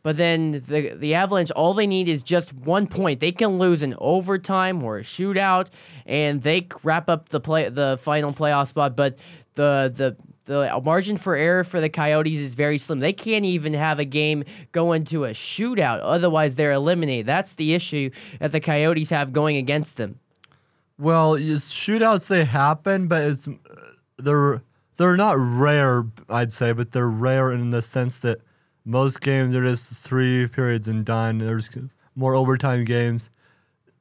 [0.02, 3.20] But then the the Avalanche, all they need is just one point.
[3.20, 5.68] They can lose an overtime or a shootout,
[6.06, 8.96] and they wrap up the play the final playoff spot.
[8.96, 9.16] But
[9.54, 10.16] the the
[10.52, 13.00] the margin for error for the Coyotes is very slim.
[13.00, 17.26] They can't even have a game go into a shootout, otherwise they're eliminated.
[17.26, 20.18] That's the issue that the Coyotes have going against them.
[20.98, 23.52] Well, shootouts they happen, but it's uh,
[24.18, 24.62] they're
[24.98, 28.40] they're not rare, I'd say, but they're rare in the sense that
[28.84, 31.38] most games are just three periods and done.
[31.38, 31.70] There's
[32.14, 33.30] more overtime games.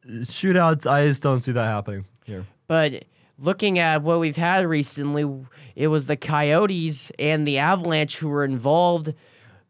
[0.06, 2.46] Shootouts, I just don't see that happening here.
[2.68, 3.06] But
[3.42, 5.26] looking at what we've had recently,
[5.76, 9.14] it was the Coyotes and the Avalanche who were involved.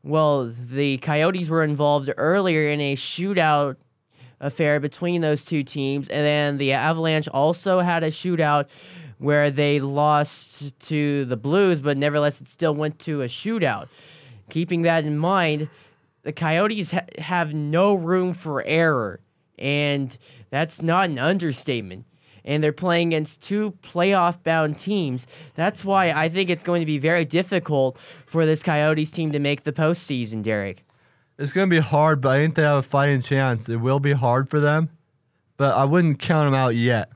[0.04, 3.78] Well, the Coyotes were involved earlier in a shootout
[4.42, 8.66] affair between those two teams, and then the Avalanche also had a shootout
[9.20, 13.88] where they lost to the Blues, but nevertheless, it still went to a shootout.
[14.50, 15.70] Keeping that in mind,
[16.24, 19.20] the Coyotes ha- have no room for error,
[19.60, 20.18] and
[20.50, 22.06] that's not an understatement.
[22.46, 25.28] And they're playing against two playoff bound teams.
[25.56, 29.40] That's why I think it's going to be very difficult for this Coyotes team to
[29.40, 30.84] make the postseason, Derek.
[31.38, 33.68] It's going to be hard, but I think they have a fighting chance.
[33.68, 34.90] It will be hard for them,
[35.58, 37.10] but I wouldn't count them out yet.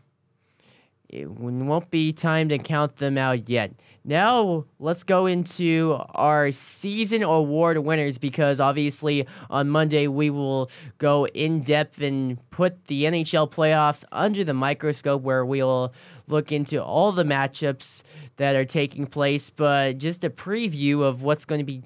[1.09, 3.71] It won't be time to count them out yet.
[4.07, 11.25] Now let's go into our season award winners because obviously on Monday we will go
[11.25, 15.91] in depth and put the NHL playoffs under the microscope where we'll
[16.27, 18.03] look into all the matchups
[18.37, 21.81] that are taking place, but just a preview of what's going to be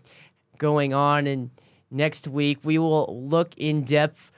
[0.58, 1.50] going on and
[1.90, 4.30] next week we will look in depth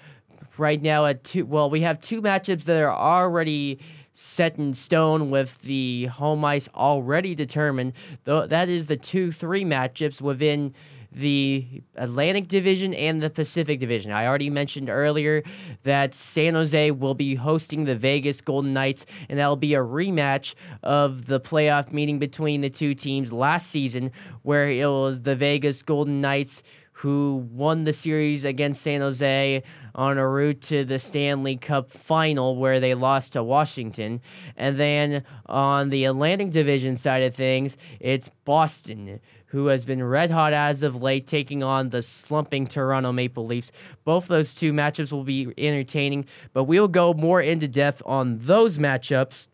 [0.60, 3.80] right now at two well we have two matchups that are already
[4.22, 7.94] set in stone with the home ice already determined.
[8.24, 10.76] Though that is the two three matchups within
[11.12, 14.12] the Atlantic Division and the Pacific Division.
[14.12, 15.44] I already mentioned earlier
[15.84, 20.56] that San Jose will be hosting the Vegas Golden Knights, and that'll be a rematch
[20.84, 24.12] of the playoff meeting between the two teams last season,
[24.44, 26.64] where it was the Vegas Golden Knights
[27.02, 29.64] who won the series against San Jose
[29.96, 34.22] on a route to the Stanley Cup final where they lost to Washington.
[34.56, 40.30] And then on the Atlantic Division side of things, it's Boston who has been red
[40.30, 43.72] hot as of late, taking on the slumping Toronto Maple Leafs.
[44.04, 48.78] Both those two matchups will be entertaining, but we'll go more into depth on those
[48.78, 49.50] matchups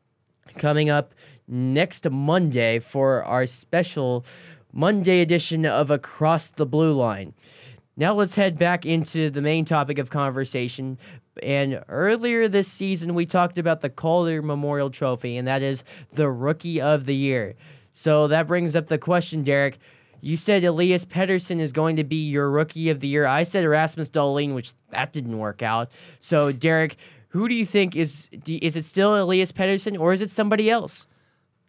[0.57, 1.13] coming up
[1.47, 4.25] next Monday for our special
[4.77, 7.33] Monday edition of Across the Blue Line.
[7.95, 10.99] Now let's head back into the main topic of conversation.
[11.41, 16.29] And earlier this season, we talked about the Calder Memorial Trophy, and that is the
[16.29, 17.55] Rookie of the Year.
[17.91, 19.79] So that brings up the question, Derek.
[20.21, 23.25] You said Elias Pettersson is going to be your Rookie of the Year.
[23.25, 25.89] I said Erasmus Dahlin, which that didn't work out.
[26.19, 26.97] So, Derek,
[27.29, 31.07] who do you think is is it still Elias Pettersson or is it somebody else?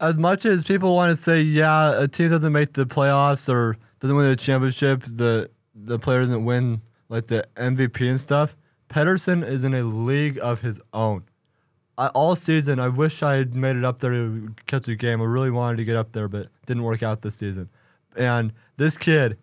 [0.00, 3.76] As much as people want to say, yeah, a team doesn't make the playoffs or
[4.00, 8.56] doesn't win the championship, the the player doesn't win like the MVP and stuff.
[8.88, 11.24] Pettersson is in a league of his own.
[11.96, 15.20] I, all season, I wish I had made it up there to catch a game.
[15.20, 17.68] I really wanted to get up there, but didn't work out this season.
[18.16, 19.36] And this kid,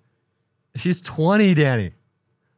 [0.74, 1.94] he's 20, Danny.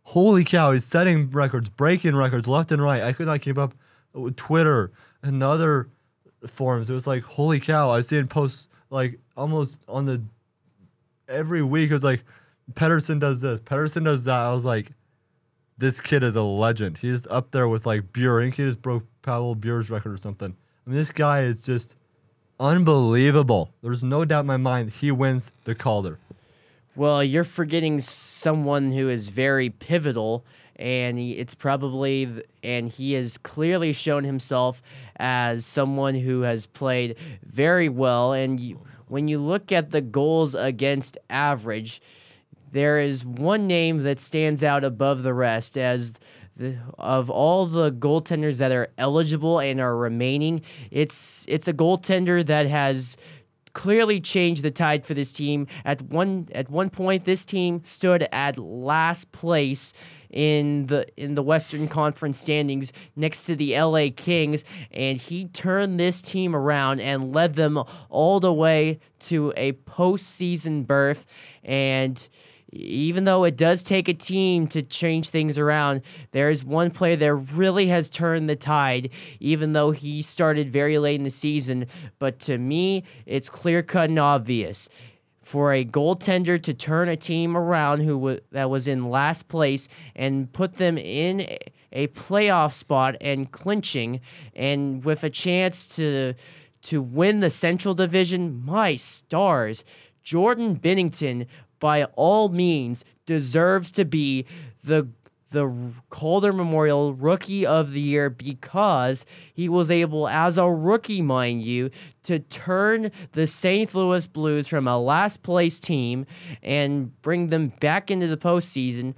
[0.04, 3.04] Holy cow, he's setting records, breaking records left and right.
[3.04, 3.74] I could not keep up
[4.14, 5.90] with Twitter and other
[6.50, 6.90] forums.
[6.90, 7.90] It was like, holy cow!
[7.90, 10.22] I was seeing posts like almost on the
[11.28, 11.90] every week.
[11.90, 12.24] It was like,
[12.74, 14.38] Pettersson does this, Pettersson does that.
[14.38, 14.92] I was like,
[15.78, 16.98] this kid is a legend.
[16.98, 20.56] He's up there with like think he just broke Pavel Bure's record or something.
[20.86, 21.94] I mean, this guy is just
[22.60, 23.72] unbelievable.
[23.82, 26.18] There's no doubt in my mind he wins the Calder.
[26.96, 30.44] Well, you're forgetting someone who is very pivotal,
[30.78, 34.82] and he, it's probably and he has clearly shown himself
[35.17, 38.34] as someone who has played very well.
[38.34, 42.01] And you, when you look at the goals against average,
[42.71, 46.13] there is one name that stands out above the rest as
[46.58, 50.62] the, of all the goaltenders that are eligible and are remaining.
[50.91, 53.15] It's it's a goaltender that has
[53.73, 55.67] clearly changed the tide for this team.
[55.86, 59.93] At one at one point, this team stood at last place
[60.30, 66.00] in the in the Western Conference standings next to the LA Kings and he turned
[66.00, 71.26] this team around and led them all the way to a postseason berth
[71.63, 72.28] and
[72.72, 77.16] even though it does take a team to change things around, there is one player
[77.16, 79.10] that really has turned the tide,
[79.40, 81.88] even though he started very late in the season.
[82.20, 84.90] But to me, it's clear cut and obvious
[85.48, 89.88] for a goaltender to turn a team around who w- that was in last place
[90.14, 91.40] and put them in
[91.94, 94.20] a playoff spot and clinching
[94.58, 96.34] and with a chance to
[96.82, 98.62] to win the Central Division.
[98.66, 99.86] My stars,
[100.22, 101.48] Jordan Binnington
[101.80, 104.46] by all means deserves to be
[104.84, 105.08] the
[105.52, 111.64] the Calder Memorial Rookie of the Year because he was able, as a rookie, mind
[111.64, 111.90] you,
[112.24, 113.94] to turn the St.
[113.96, 116.26] Louis Blues from a last place team
[116.62, 119.14] and bring them back into the postseason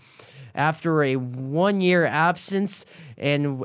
[0.56, 2.86] after a one year absence
[3.18, 3.63] and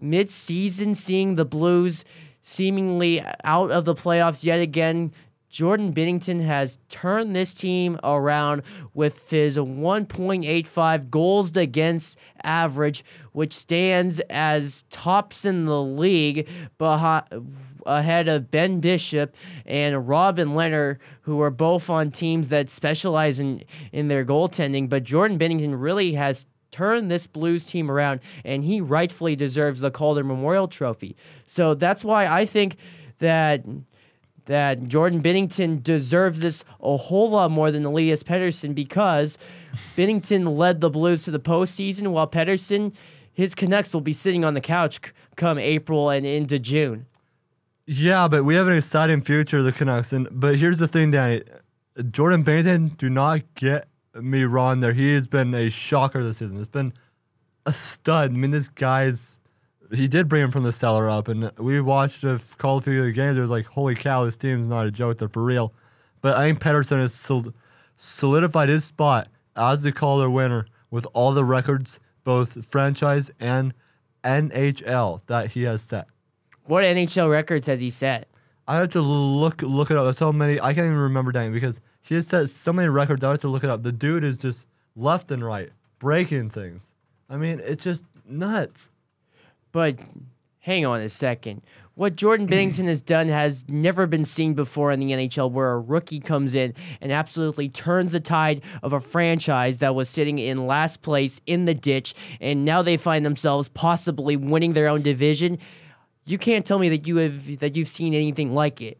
[0.00, 2.04] mid season seeing the Blues
[2.42, 5.12] seemingly out of the playoffs yet again
[5.58, 8.62] Jordan Binnington has turned this team around
[8.94, 17.24] with his 1.85 goals against average, which stands as tops in the league behind,
[17.86, 19.34] ahead of Ben Bishop
[19.66, 24.88] and Robin Lehner, who are both on teams that specialize in, in their goaltending.
[24.88, 29.90] But Jordan Binnington really has turned this Blues team around, and he rightfully deserves the
[29.90, 31.16] Calder Memorial Trophy.
[31.48, 32.76] So that's why I think
[33.18, 33.64] that
[34.48, 39.36] that Jordan Binnington deserves this a whole lot more than Elias Pettersson because
[39.94, 42.94] Binnington led the Blues to the postseason, while Pettersson,
[43.32, 45.00] his Canucks will be sitting on the couch
[45.36, 47.06] come April and into June.
[47.86, 50.12] Yeah, but we have an exciting future, the Canucks.
[50.12, 51.42] And but here's the thing, Danny.
[52.10, 54.94] Jordan Binnington, do not get me wrong there.
[54.94, 56.58] He has been a shocker this season.
[56.58, 56.94] It's been
[57.66, 58.30] a stud.
[58.30, 59.37] I mean, this guy's
[59.92, 63.12] he did bring him from the cellar up, and we watched a Call of Duty
[63.12, 63.38] games.
[63.38, 65.18] It was like, holy cow, this team's not a joke.
[65.18, 65.72] They're for real.
[66.20, 67.54] But I think Pettersson has sol-
[67.96, 73.72] solidified his spot as the Calder winner with all the records, both franchise and
[74.24, 76.06] NHL, that he has set.
[76.64, 78.28] What NHL records has he set?
[78.66, 80.04] I have to look look it up.
[80.04, 80.60] There's so many.
[80.60, 83.24] I can't even remember Danny because he has set so many records.
[83.24, 83.82] I have to look it up.
[83.82, 86.90] The dude is just left and right breaking things.
[87.30, 88.90] I mean, it's just nuts.
[89.72, 89.96] But
[90.60, 91.62] hang on a second.
[91.94, 95.80] What Jordan Binnington has done has never been seen before in the NHL, where a
[95.80, 100.66] rookie comes in and absolutely turns the tide of a franchise that was sitting in
[100.66, 105.58] last place in the ditch, and now they find themselves possibly winning their own division.
[106.24, 108.98] You can't tell me that you have that you've seen anything like it.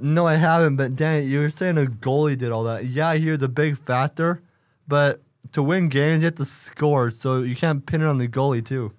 [0.00, 0.76] No, I haven't.
[0.76, 2.86] But Danny, you were saying a goalie did all that.
[2.86, 4.42] Yeah, here's a big factor,
[4.88, 7.10] but to win games, you have to score.
[7.10, 8.92] So you can't pin it on the goalie too.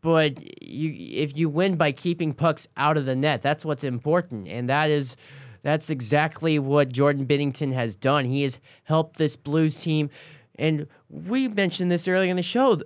[0.00, 4.48] But you if you win by keeping pucks out of the net, that's what's important,
[4.48, 5.16] and that is
[5.62, 8.24] that's exactly what Jordan Binnington has done.
[8.24, 10.10] He has helped this Blues team,
[10.58, 12.80] and we mentioned this earlier in the show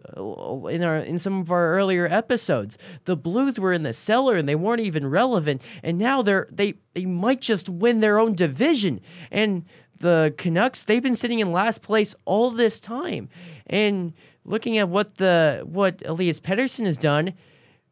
[0.68, 2.78] in our in some of our earlier episodes.
[3.04, 6.74] The Blues were in the cellar and they weren't even relevant, and now they're they
[6.94, 9.00] they might just win their own division.
[9.30, 9.64] And
[9.98, 13.28] the Canucks, they've been sitting in last place all this time,
[13.66, 14.12] and
[14.45, 17.34] looking at what the what Elias Pettersson has done,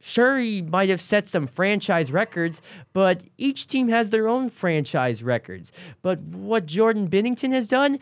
[0.01, 2.61] sure he might have set some franchise records,
[2.93, 5.73] but each team has their own franchise records.
[6.03, 7.99] But what Jordan Binnington has done,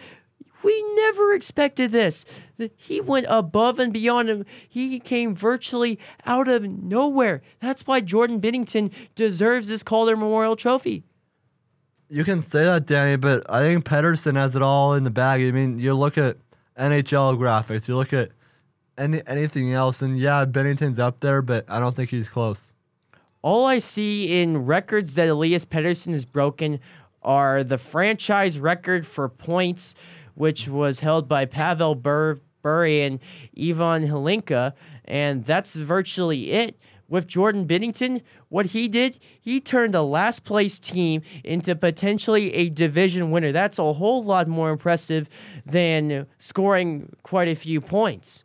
[0.63, 2.25] we never expected this.
[2.77, 4.45] He went above and beyond him.
[4.69, 7.43] He came virtually out of nowhere.
[7.61, 11.05] That's why Jordan Binnington deserves this Calder Memorial Trophy.
[12.09, 15.43] You can say that, Danny, but I think Pettersson has it all in the bag.
[15.43, 16.39] I mean, you look at
[16.79, 18.31] NHL graphics, you look at
[18.99, 22.73] any anything else, and yeah, Binnington's up there, but I don't think he's close.
[23.43, 26.79] All I see in records that Elias Pettersson has broken
[27.23, 29.95] are the franchise record for points,
[30.35, 33.21] which was held by Pavel Bur- Bure and
[33.59, 34.75] Ivan Hlinka,
[35.05, 36.77] and that's virtually it.
[37.09, 42.69] With Jordan Binnington, what he did, he turned a last place team into potentially a
[42.69, 43.51] division winner.
[43.51, 45.29] That's a whole lot more impressive
[45.67, 48.45] than scoring quite a few points.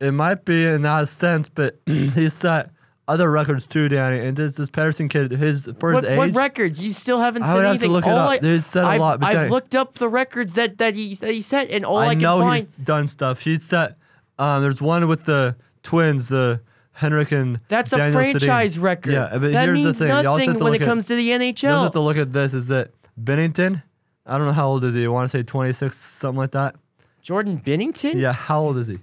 [0.00, 2.70] It might be in that sense, but he set
[3.08, 4.18] other records too, Danny.
[4.20, 6.80] And this this Pettersson kid, his his What, what records?
[6.80, 7.92] You still haven't I said would have to anything.
[7.92, 8.28] look it All up.
[8.30, 10.94] I, They said a I've, lot, but I've Danny- looked up the records that, that
[10.94, 12.56] he that he set, and all I, I can know find.
[12.58, 13.40] he's done stuff.
[13.40, 13.96] He set.
[14.38, 18.30] Um, there's one with the twins, the Henrik and That's a Daniel Sedin.
[18.30, 19.12] franchise record.
[19.12, 20.22] Yeah, but that here's means the thing.
[20.24, 21.62] Nothing when it at- comes to the NHL.
[21.64, 22.54] You also have to look at this.
[22.54, 22.90] Is that
[23.22, 23.82] Binnington?
[24.24, 25.04] I don't know how old is he.
[25.04, 26.76] I want to say 26, something like that.
[27.22, 28.14] Jordan Binnington.
[28.14, 29.00] Yeah, how old is he?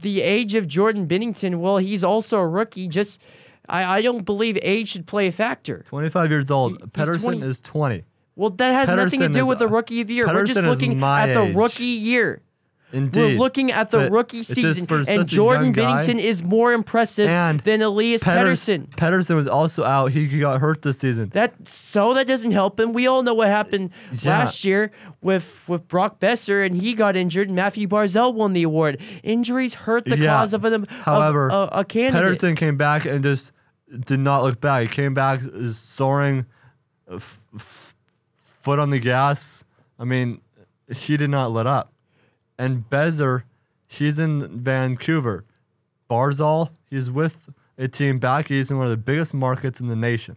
[0.00, 1.58] The age of Jordan Binnington.
[1.60, 2.88] Well, he's also a rookie.
[2.88, 3.20] Just,
[3.68, 5.82] I, I don't believe age should play a factor.
[5.86, 6.72] 25 years old.
[6.80, 7.42] He- Pettersson 20.
[7.42, 8.04] is 20.
[8.36, 10.26] Well, that has nothing to do with the rookie of the year.
[10.26, 11.56] We're just looking at the age.
[11.56, 12.40] rookie year.
[12.90, 13.20] Indeed.
[13.20, 15.74] We're looking at the But rookie season, and Jordan.
[15.74, 19.36] Binnington is more impressive And than Elias Pedersen, Pettersson.
[19.36, 20.12] Was also out.
[20.12, 21.28] He got hurt this season.
[21.34, 22.94] That so that doesn't help him.
[22.94, 23.90] We all know what happened
[24.22, 24.38] Yeah.
[24.38, 27.48] last year with with Brock Boeser, and he got injured.
[27.48, 29.00] and Matthew Barzal won the award.
[29.22, 30.34] Injuries hurt the Yeah.
[30.38, 32.38] cause of a, of However, a, a candidate.
[32.38, 33.52] Pettersson came back and just
[34.06, 34.82] did not look back.
[34.82, 35.40] He came back
[35.72, 36.46] soaring,
[37.10, 37.94] f- f-
[38.42, 39.62] foot on the gas.
[39.98, 40.40] I mean,
[40.90, 41.92] he did not let up.
[42.58, 43.44] And Boeser,
[43.86, 45.44] he's in Vancouver.
[46.10, 49.96] Barzal, he's with a team back east in one of the biggest markets in the
[49.96, 50.36] nation.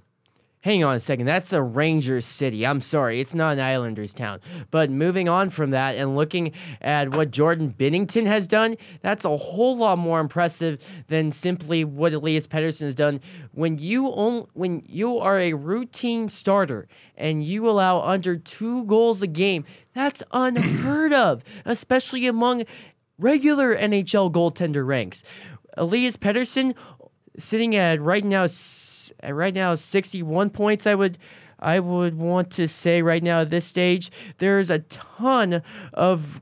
[0.63, 1.25] Hang on a second.
[1.25, 2.67] That's a Rangers city.
[2.67, 3.19] I'm sorry.
[3.19, 4.39] It's not an Islanders town.
[4.69, 6.51] But moving on from that and looking
[6.81, 12.13] at what Jordan Binnington has done, that's a whole lot more impressive than simply what
[12.13, 13.21] Elias Pettersson has done.
[13.53, 16.87] When you own, when you are a routine starter
[17.17, 22.65] and you allow under two goals a game, that's unheard of, especially among
[23.17, 25.23] regular NHL goaltender ranks.
[25.77, 26.75] Elias Pettersson
[27.37, 28.47] sitting at right now
[29.21, 31.17] at right now 61 points I would
[31.59, 35.61] I would want to say right now at this stage there's a ton
[35.93, 36.41] of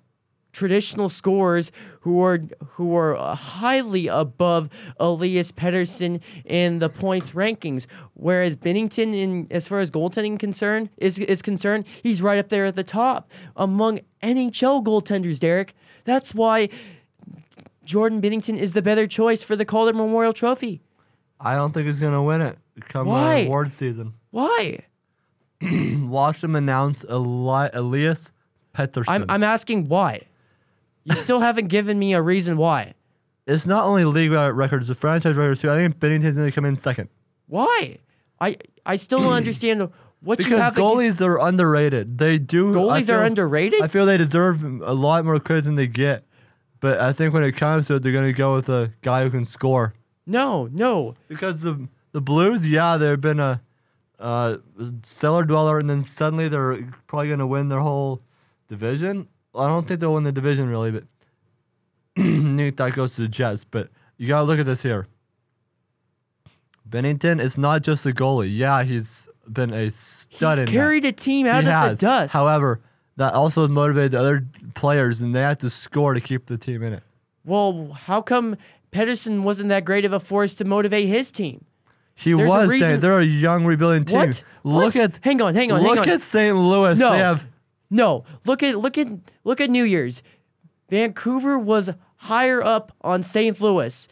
[0.59, 1.71] traditional scorers
[2.01, 4.69] who are who are uh, highly above
[4.99, 7.85] Elias Pettersson in the points rankings.
[8.15, 12.65] Whereas Binnington, in as far as goaltending concern is is concerned, he's right up there
[12.65, 15.39] at the top among NHL goaltenders.
[15.39, 15.73] Derek,
[16.03, 16.69] that's why
[17.89, 20.79] Jordan Binnington is the better choice for the Calder Memorial Trophy.
[21.39, 22.55] I don't think he's gonna win it
[22.87, 23.35] come uh, Why?
[23.39, 24.13] award season.
[24.29, 24.81] Why?
[25.61, 28.31] Watch him announce Eli- Elias
[28.75, 29.05] Pettersson.
[29.07, 30.21] I'm I'm asking why.
[31.03, 32.93] You still haven't given me a reason why.
[33.47, 35.71] it's not only league records, the franchise records too.
[35.71, 37.09] I think Binnington's gonna come in second
[37.47, 37.97] Why?
[38.39, 39.89] I I still don't understand
[40.21, 40.75] what you have.
[40.75, 42.19] because goalies are underrated.
[42.19, 42.71] They do.
[42.71, 43.81] Goalies feel- are underrated.
[43.81, 46.23] I feel they deserve a lot more credit than they get.
[46.82, 49.30] But I think when it comes to it, they're gonna go with a guy who
[49.30, 49.93] can score.
[50.25, 51.15] no, no.
[51.27, 53.61] Because the the Blues, yeah, they've been a
[54.19, 54.57] uh,
[55.03, 56.77] cellar dweller, and then suddenly they're
[57.07, 58.19] probably going to win their whole
[58.67, 59.27] division.
[59.55, 61.03] I don't think they'll win the division really, but
[62.17, 63.63] I think that goes to the Jets.
[63.63, 65.07] But you got to look at this here.
[66.89, 68.49] Binnington is not just a goalie.
[68.55, 70.71] Yeah, he's been a stud He's that.
[70.71, 71.99] carried a team out he of has.
[71.99, 72.34] the dust.
[72.34, 72.82] However,
[73.20, 74.45] that also motivated the other
[74.76, 77.03] players, and they had to score to keep the team in it.
[77.45, 78.55] well, how come
[78.91, 81.63] Pettersson wasn't that great of a force to motivate his team?
[82.15, 82.72] He There's a was.
[82.80, 82.97] Danny.
[82.97, 84.17] They're a young rebuilding team.
[84.17, 84.43] What?
[84.63, 84.95] Look What?
[84.95, 86.15] at Hang on, hang on, look hang on.
[86.15, 86.55] at St.
[86.57, 86.97] Louis.
[86.99, 87.11] No.
[87.11, 87.45] They have
[87.89, 89.07] No, look at look at
[89.43, 90.22] look at New Year's.
[90.89, 93.59] Vancouver was higher up on St.
[93.61, 94.07] Louis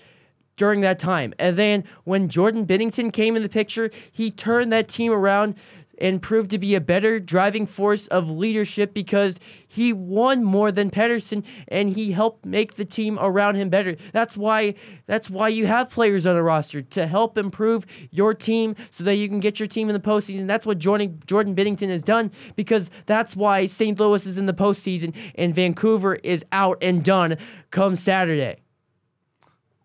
[0.56, 1.34] during that time.
[1.40, 5.56] And then when Jordan Binnington came in the picture, he turned that team around
[6.00, 10.90] and proved to be a better driving force of leadership because he won more than
[10.90, 13.96] Pettersson and he helped make the team around him better.
[14.14, 14.76] That's why
[15.06, 19.16] that's why you have players on a roster to help improve your team so that
[19.16, 20.48] you can get your team in the postseason.
[20.48, 24.00] That's what Jordan Jordan Binnington has done because that's why St.
[24.00, 27.38] Louis is in the postseason and Vancouver is out and done
[27.72, 28.58] come Saturday.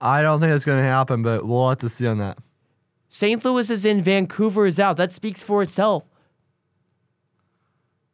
[0.01, 2.39] I don't think it's going to happen, but we'll have to see on that.
[3.15, 3.45] St.
[3.45, 4.97] Louis is in, Vancouver is out.
[4.97, 6.03] That speaks for itself.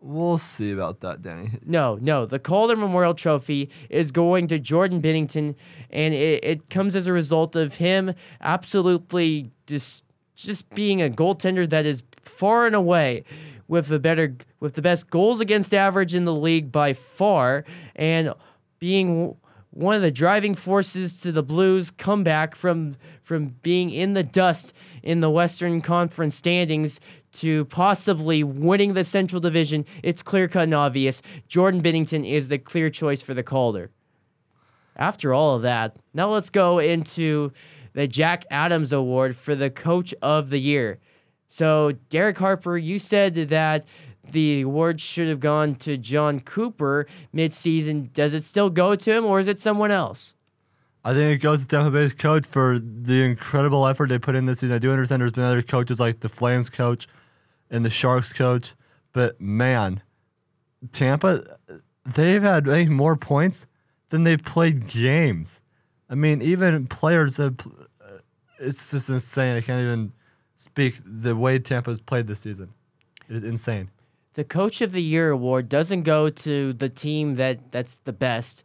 [0.00, 1.52] We'll see about that, Danny.
[1.64, 2.26] No, no.
[2.26, 5.54] The Calder Memorial Trophy is going to Jordan Binnington,
[5.90, 11.70] and it, it comes as a result of him absolutely just just being a goaltender
[11.70, 13.22] that is far and away
[13.68, 18.34] with the better with the best goals against average in the league by far, and
[18.80, 19.36] being
[19.78, 24.72] one of the driving forces to the Blues comeback from from being in the dust
[25.04, 26.98] in the Western Conference standings
[27.30, 29.84] to possibly winning the Central Division.
[30.02, 31.22] It's clear cut and obvious.
[31.46, 33.90] Jordan Binnington is the clear choice for the Calder.
[34.96, 37.52] After all of that, now let's go into
[37.92, 40.98] the Jack Adams Award for the Coach of the Year.
[41.50, 43.84] So, Derek Harper, you said that
[44.32, 48.12] the award should have gone to Jon Cooper midseason.
[48.12, 50.34] Does it still go to him, or is it someone else?
[51.04, 54.46] I think it goes to Tampa Bay's coach for the incredible effort they put in
[54.46, 54.74] this season.
[54.74, 57.06] I do understand there's been other coaches like the Flames coach
[57.70, 58.74] and the Sharks coach,
[59.12, 60.02] but man,
[60.92, 61.56] Tampa,
[62.04, 63.66] they've had more points
[64.10, 65.60] than they've played games.
[66.10, 67.56] I mean, even players have.
[68.02, 68.18] uh,
[68.58, 69.56] It's just insane.
[69.56, 70.12] I can't even
[70.56, 72.70] speak the way Tampa's played this season.
[73.28, 73.90] It is insane.
[74.38, 78.62] The Coach of the Year award doesn't go to the team that that's the best,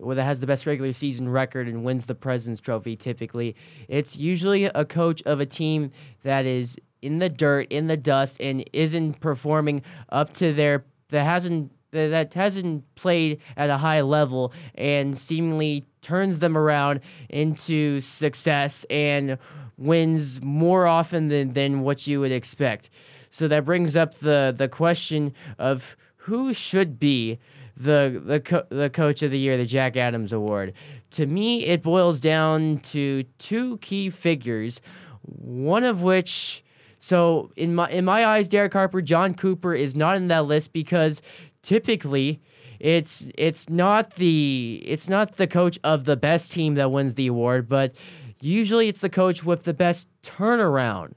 [0.00, 2.96] or that has the best regular season record and wins the President's Trophy.
[2.96, 3.54] Typically,
[3.86, 5.92] it's usually a coach of a team
[6.24, 11.22] that is in the dirt, in the dust, and isn't performing up to their that
[11.22, 16.98] hasn't that that hasn't played at a high level and seemingly turns them around
[17.28, 19.38] into success and
[19.78, 22.90] wins more often than, than what you would expect.
[23.32, 27.38] So that brings up the the question of who should be
[27.78, 30.74] the the co- the coach of the year, the Jack Adams Award.
[31.12, 34.82] To me, it boils down to two key figures,
[35.22, 36.62] one of which.
[37.00, 40.74] So in my in my eyes, Derek Harper, Jon Cooper is not in that list
[40.74, 41.22] because
[41.62, 42.38] typically
[42.80, 47.28] it's it's not the it's not the coach of the best team that wins the
[47.28, 47.96] award, but
[48.42, 51.14] usually it's the coach with the best turnaround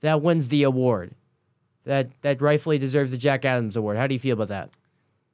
[0.00, 1.14] that wins the award.
[1.84, 3.96] That that rightfully deserves the Jack Adams Award.
[3.96, 4.70] How do you feel about that?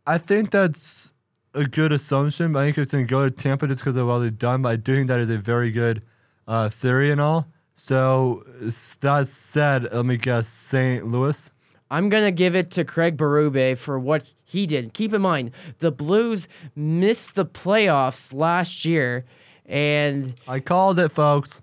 [0.07, 1.13] I think that's
[1.55, 4.07] a good assumption, but I think it's going to go to Tampa just because of
[4.07, 4.63] what they've done.
[4.63, 6.03] But I do think that is a very good
[6.47, 7.49] uh, theory and all.
[7.75, 8.45] So
[9.01, 11.07] that said, let me guess St.
[11.07, 11.51] Louis.
[11.91, 14.95] I'm gonna give it to Craig Berube for what he did.
[14.95, 19.25] Keep in mind, the Blues missed the playoffs last year,
[19.67, 21.61] and I called it, folks.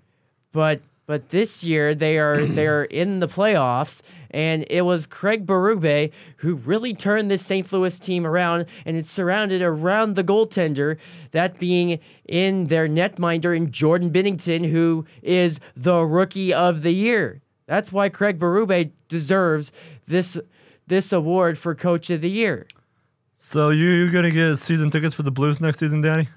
[0.52, 4.00] but But this year they are they are in the playoffs,
[4.32, 7.70] and it was Craig Berube who really turned this St.
[7.72, 10.98] Louis team around, and it's surrounded around the goaltender,
[11.32, 17.40] that being in their netminder in Jordan Binnington, who is the rookie of the year.
[17.66, 19.72] That's why Craig Berube deserves
[20.06, 20.38] this
[20.86, 22.66] this award for coach of the year.
[23.36, 26.28] So you you gonna get season tickets for the Blues next season, Danny?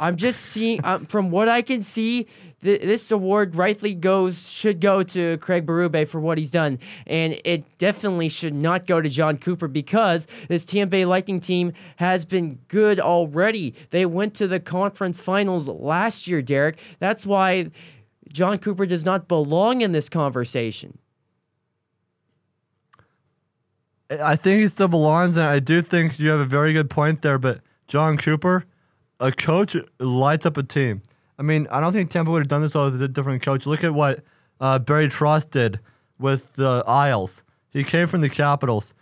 [0.00, 2.26] I'm just seeing um, from what I can see,
[2.62, 7.38] th- this award rightly goes should go to Craig Berube for what he's done, and
[7.44, 12.24] it definitely should not go to Jon Cooper because this Tampa Bay Lightning team has
[12.24, 13.74] been good already.
[13.90, 16.78] They went to the conference finals last year, Derek.
[16.98, 17.70] That's why
[18.32, 20.98] Jon Cooper does not belong in this conversation.
[24.10, 27.22] I think he still belongs, and I do think you have a very good point
[27.22, 27.38] there.
[27.38, 28.64] But Jon Cooper,
[29.20, 31.02] a coach lights up a team.
[31.38, 33.66] I mean, I don't think Tampa would have done this with a different coach.
[33.66, 34.24] Look at what
[34.60, 35.78] uh, Barry Trotz did
[36.18, 37.42] with the Isles.
[37.70, 38.92] He came from the Capitals,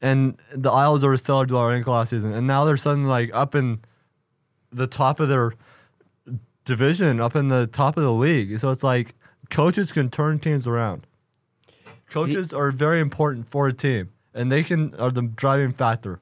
[0.00, 3.54] and the Isles were a stellar dweller last season, and now they're suddenly like up
[3.54, 3.80] in
[4.72, 5.52] the top of their
[6.64, 8.58] division, up in the top of the league.
[8.58, 9.14] So it's like
[9.50, 11.06] coaches can turn teams around.
[12.10, 16.20] Coaches are very important for a team, and they can are the driving factor.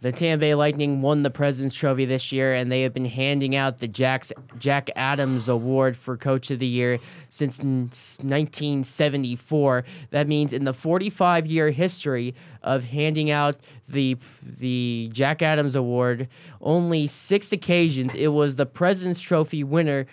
[0.00, 3.56] The Tampa Bay Lightning won the President's Trophy this year, and they have been handing
[3.56, 6.98] out the Jack's, Jack Adams Award for Coach of the Year
[7.30, 9.84] since 1974.
[10.10, 13.56] That means in the 45 year history of handing out
[13.88, 16.28] the the Jack Adams Award,
[16.60, 20.04] only six occasions it was the President's Trophy winner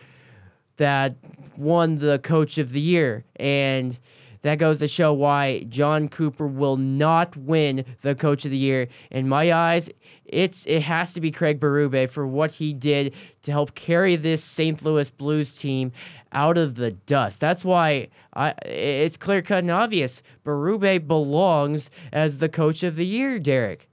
[0.78, 1.18] that
[1.58, 4.00] won the Coach of the Year, and
[4.44, 8.88] that goes to show why Jon Cooper will not win the Coach of the Year.
[9.12, 9.90] In my eyes,
[10.26, 13.14] it's it has to be Craig Berube for what he did
[13.44, 14.84] to help carry this St.
[14.84, 15.92] Louis Blues team
[16.32, 17.40] out of the dust.
[17.40, 20.22] That's why I, it's clear cut and obvious.
[20.46, 23.88] Berube belongs as the Coach of the Year, Derek.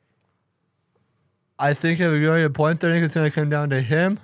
[1.58, 3.80] I think if you're a point there, I think it's going to come down to
[3.80, 4.20] him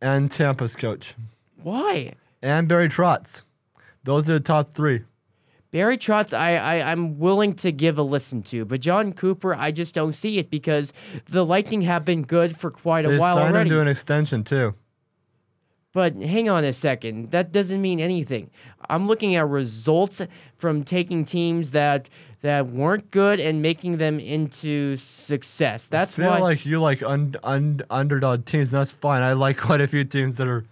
[0.00, 1.14] and Tampa's coach
[1.62, 2.14] Why?
[2.42, 3.42] and Barry Trotz.
[4.02, 5.04] Those are the top three.
[5.72, 9.70] Barry Trotz, I, I I'm willing to give a listen to, but Jon Cooper, I
[9.70, 10.92] just don't see it because
[11.28, 13.70] the Lightning have been good for quite a They while signed already.
[13.70, 14.74] him to an extension too.
[15.92, 18.50] But hang on a second, that doesn't mean anything.
[18.88, 20.22] I'm looking at results
[20.56, 22.08] from taking teams that
[22.42, 25.88] that weren't good and making them into success.
[25.88, 26.38] That's I feel why.
[26.38, 29.22] like you like un, un, underdog teams, and that's fine.
[29.22, 30.64] I like quite a few teams that are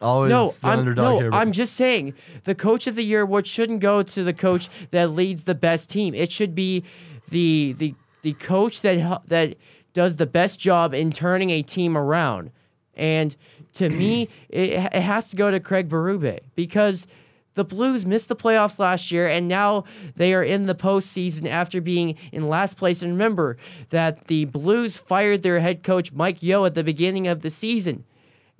[0.00, 1.30] always no, the I'm, underdog no, here.
[1.32, 5.10] I'm just saying the coach of the year award shouldn't go to the coach that
[5.10, 6.14] leads the best team.
[6.14, 6.84] It should be
[7.28, 9.56] the the the coach that that
[9.92, 12.50] does the best job in turning a team around.
[12.94, 13.34] And
[13.74, 17.06] to me, it, it has to go to Craig Berube because
[17.54, 19.84] the Blues missed the playoffs last year, and now
[20.16, 23.02] they are in the postseason after being in last place.
[23.02, 23.56] And remember
[23.90, 28.04] that the Blues fired their head coach Mike Yeo at the beginning of the season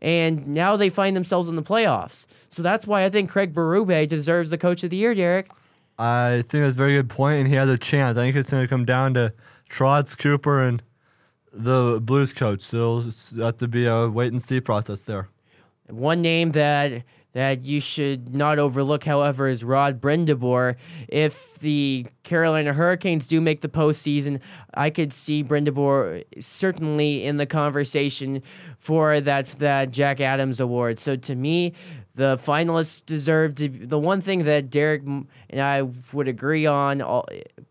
[0.01, 2.27] and now they find themselves in the playoffs.
[2.49, 5.51] So that's why I think Craig Berube deserves the Coach of the Year, Derek.
[5.99, 8.17] I think that's a very good point, and he has a chance.
[8.17, 9.35] I think it's going to come down to
[9.69, 10.83] Trotz, Cooper, and
[11.53, 12.63] the Blues coach.
[12.63, 15.29] So it'll have to be a wait and see process there.
[15.89, 20.77] One name that that you should not overlook, however, is Rod Brind'Amour.
[21.09, 24.41] If the Carolina Hurricanes do make the postseason,
[24.75, 28.43] I could see Brindabor certainly in the conversation
[28.79, 30.99] for that that Jack Adams Award.
[30.99, 31.75] So to me,
[32.21, 33.67] the finalists deserve to.
[33.71, 35.27] The one thing that Derek and
[35.59, 37.27] I would agree on, all,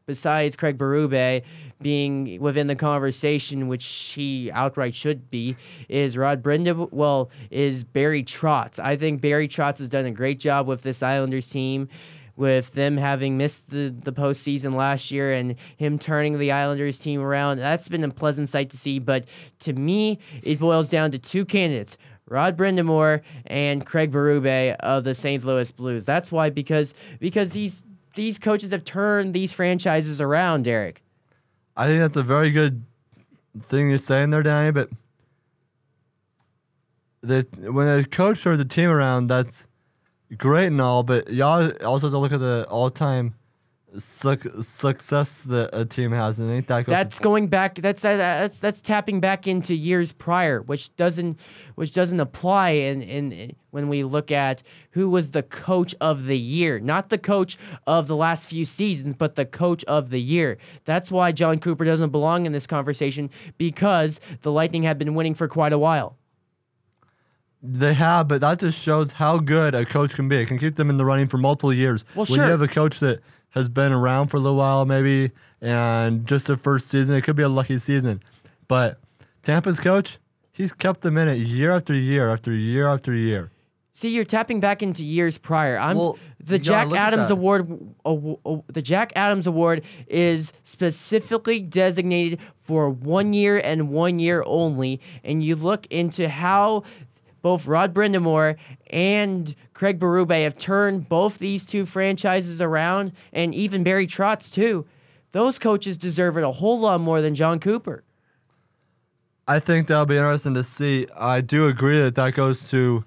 [0.08, 1.43] besides Craig Berube
[1.80, 5.56] being within the conversation, which he outright should be,
[5.88, 6.74] is Rod Brenda.
[6.74, 8.80] Well, is Barry Trotz.
[8.80, 11.88] I think Barry Trotz has done a great job with this Islanders team.
[12.36, 17.20] With them having missed the, the postseason last year and him turning the Islanders team
[17.20, 18.97] around, that's been a pleasant sight to see.
[18.97, 19.26] But
[19.60, 21.97] to me, it boils down to two candidates
[22.30, 25.44] Rod Brind'Amour and Craig Berube of the St.
[25.44, 26.06] Louis Blues.
[26.06, 27.84] That's why because because these
[28.16, 31.04] these coaches have turned these franchises around, Derek.
[31.76, 32.84] I think that's a very good
[33.62, 34.72] thing you're saying there, Danny.
[34.72, 34.90] But
[37.22, 39.66] the when a coach turns the team around, that's
[40.38, 41.04] great and all.
[41.04, 43.36] But y'all also have to look at the all-time
[43.98, 47.76] suc success that a team has, and ain't that That's going back.
[47.76, 51.40] That's uh, that's that's tapping back into years prior, which doesn't
[51.76, 56.26] which doesn't apply in, in in when we look at who was the coach of
[56.26, 60.22] the year, not the coach of the last few seasons, but the coach of the
[60.22, 60.58] year.
[60.86, 65.36] That's why Jon Cooper doesn't belong in this conversation because the Lightning have been winning
[65.36, 66.16] for quite a while.
[67.62, 70.38] They have, but that just shows how good a coach can be.
[70.38, 72.06] It can keep them in the running for multiple years.
[72.16, 72.46] Well, when sure.
[72.46, 73.22] you have a coach that
[73.52, 75.32] has been around for a little while, maybe,
[75.62, 78.22] and just the first season, it could be a lucky season.
[78.68, 79.00] But
[79.43, 80.20] Tampa's coach,
[80.52, 83.52] he's kept them in it year after year after year after year.
[83.91, 85.78] See, you're tapping back into years prior.
[85.78, 87.30] I'm Well, the Jack Adams.
[87.30, 87.68] Award.
[88.06, 94.41] aw- aw- the Jack Adams Award is specifically designated for one year and one year
[94.45, 95.02] only.
[95.24, 96.84] And you look into how
[97.42, 98.56] both Rod Brind'Amour
[98.90, 104.86] and Craig Berube have turned both these two franchises around, and even Barry Trotz too.
[105.32, 108.04] Those coaches deserve it a whole lot more than Jon Cooper.
[109.48, 111.08] I think that'll be interesting to see.
[111.16, 113.04] I do agree that that goes to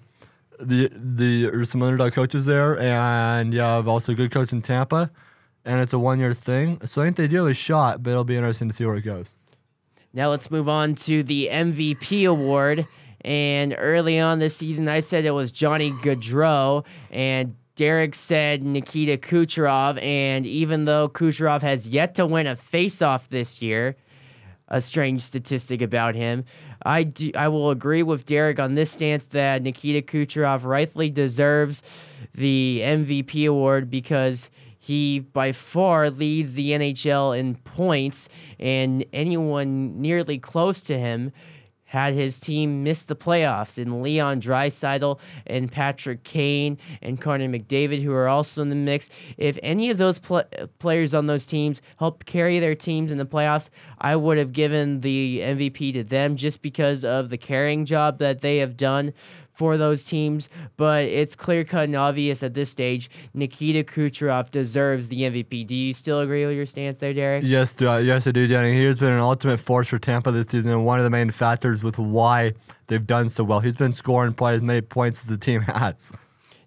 [0.58, 4.62] the the there's some underdog coaches there, and yeah, I've also a good coach in
[4.62, 5.10] Tampa,
[5.64, 6.80] and it's a one year thing.
[6.84, 8.96] So I think they do have a shot, but it'll be interesting to see where
[8.96, 9.34] it goes.
[10.12, 12.86] Now let's move on to the MVP award.
[13.24, 19.16] And early on this season, I said it was Johnny Gaudreau, and Derek said Nikita
[19.16, 20.02] Kucherov.
[20.02, 23.96] And even though Kucherov has yet to win a face-off this year,
[24.68, 26.44] a strange statistic about him.
[26.84, 31.82] I do, I will agree with Derek on this stance that Nikita Kucherov rightfully deserves
[32.34, 40.38] the MVP award because he by far leads the NHL in points, and anyone nearly
[40.38, 41.32] close to him
[41.92, 48.02] had his team miss the playoffs in Leon Draisaitl and Patrick Kane and Connor McDavid,
[48.02, 49.10] who are also in the mix.
[49.36, 50.44] If any of those pl-
[50.78, 53.68] players on those teams helped carry their teams in the playoffs,
[53.98, 58.40] I would have given the MVP to them just because of the carrying job that
[58.40, 59.12] they have done
[59.52, 60.48] for those teams.
[60.76, 63.10] But it's clear cut and obvious at this stage.
[63.34, 65.66] Nikita Kucherov deserves the MVP.
[65.66, 67.44] Do you still agree with your stance there, Derek?
[67.44, 68.72] Yes, do I, yes, I do, Danny.
[68.74, 71.30] He has been an ultimate force for Tampa this season, and one of the main
[71.30, 72.52] factors with why
[72.86, 73.60] they've done so well.
[73.60, 76.12] He's been scoring probably as many points as the team has.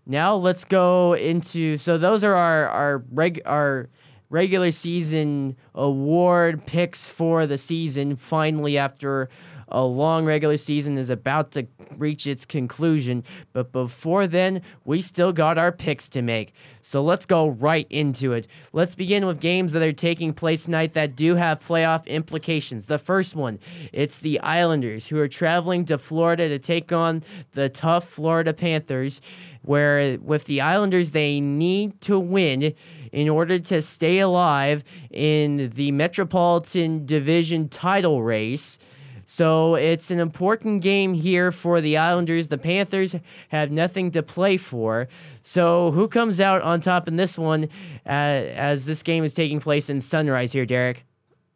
[0.07, 3.89] Now let's go into so those are our our reg our
[4.29, 8.15] regular season award picks for the season.
[8.15, 9.29] Finally, after
[9.69, 15.31] a long regular season is about to reach its conclusion, but before then, we still
[15.31, 16.53] got our picks to make.
[16.81, 18.47] So let's go right into it.
[18.73, 22.85] Let's begin with games that are taking place tonight that do have playoff implications.
[22.85, 23.59] The first one,
[23.91, 29.21] it's the Islanders who are traveling to Florida to take on the tough Florida Panthers
[29.65, 32.73] where with the Islanders they need to win
[33.11, 38.77] in order to stay alive in the Metropolitan Division title race.
[39.25, 42.47] So it's an important game here for the Islanders.
[42.47, 43.15] The Panthers
[43.49, 45.07] have nothing to play for.
[45.43, 47.65] So who comes out on top in this one
[48.05, 51.03] uh, as this game is taking place in Sunrise here, Derek?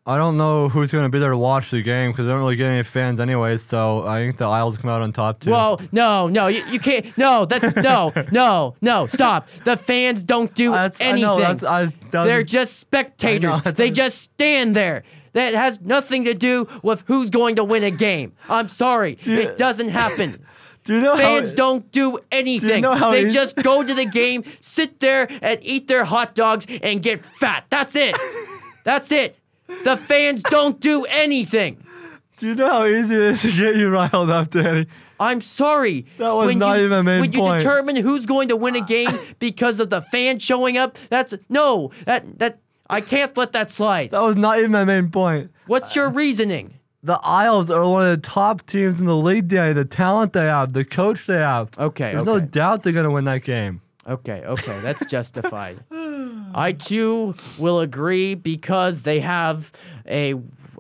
[0.06, 2.40] I don't know who's going to be there to watch the game because I don't
[2.40, 3.62] really get any fans anyways.
[3.62, 5.52] So I think the Isles come out on top too.
[5.52, 7.16] Whoa, no, no, you, you can't.
[7.16, 9.06] No, that's no, no, no.
[9.06, 9.50] Stop.
[9.66, 11.22] The fans don't do That's- I anything.
[11.22, 13.62] know, that's- I was- that was- They're just spectators.
[13.64, 15.04] I know, they just stand there.
[15.34, 18.34] That has nothing to do with who's going to win a game.
[18.48, 20.46] I'm sorry, it doesn't happen.
[20.84, 22.82] do you know Fans don't do anything.
[22.82, 26.36] know how they easy- just go to the game, sit there, and eat their hot
[26.36, 27.66] dogs and get fat.
[27.70, 28.16] That's it.
[28.84, 29.38] That's it.
[29.84, 31.84] The fans don't do anything.
[32.38, 34.88] Do you know how easy it is to get you riled up, Danny?
[35.20, 36.06] I'm sorry.
[36.18, 38.82] That was when not you, even main When you determine who's going to win a
[38.82, 41.92] game because of the fans showing up, that's no.
[42.06, 42.60] That that
[42.90, 44.12] I can't let that slide.
[44.12, 45.52] That was not even my main point.
[45.68, 46.74] What's your reasoning?
[47.04, 49.74] The Isles are one of the top teams in the league, Danny.
[49.74, 51.70] The talent they have, the coach they have.
[51.78, 52.46] Okay, There's no okay.
[52.48, 53.82] doubt they're going to win that game.
[54.08, 55.80] Okay, okay, that's justified.
[56.54, 59.72] I too will agree because they have
[60.08, 60.34] a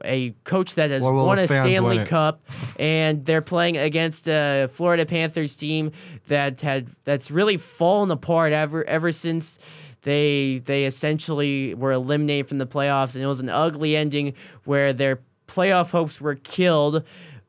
[0.05, 2.07] a coach that has Or will won the a fans Stanley win it?
[2.07, 2.41] Cup,
[2.79, 5.91] and they're playing against a Florida Panthers team
[6.27, 9.59] that had that's really fallen apart ever ever since
[10.03, 14.33] they they essentially were eliminated from the playoffs, and it was an ugly ending
[14.65, 17.03] where their playoff hopes were killed,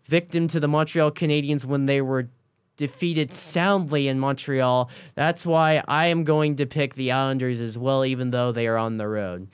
[0.05, 2.28] victim to the Montreal Canadiens when they were
[2.76, 4.90] defeated soundly in Montreal.
[5.14, 8.78] That's why I am going to pick the Islanders as well, even though they are
[8.78, 9.48] on the road.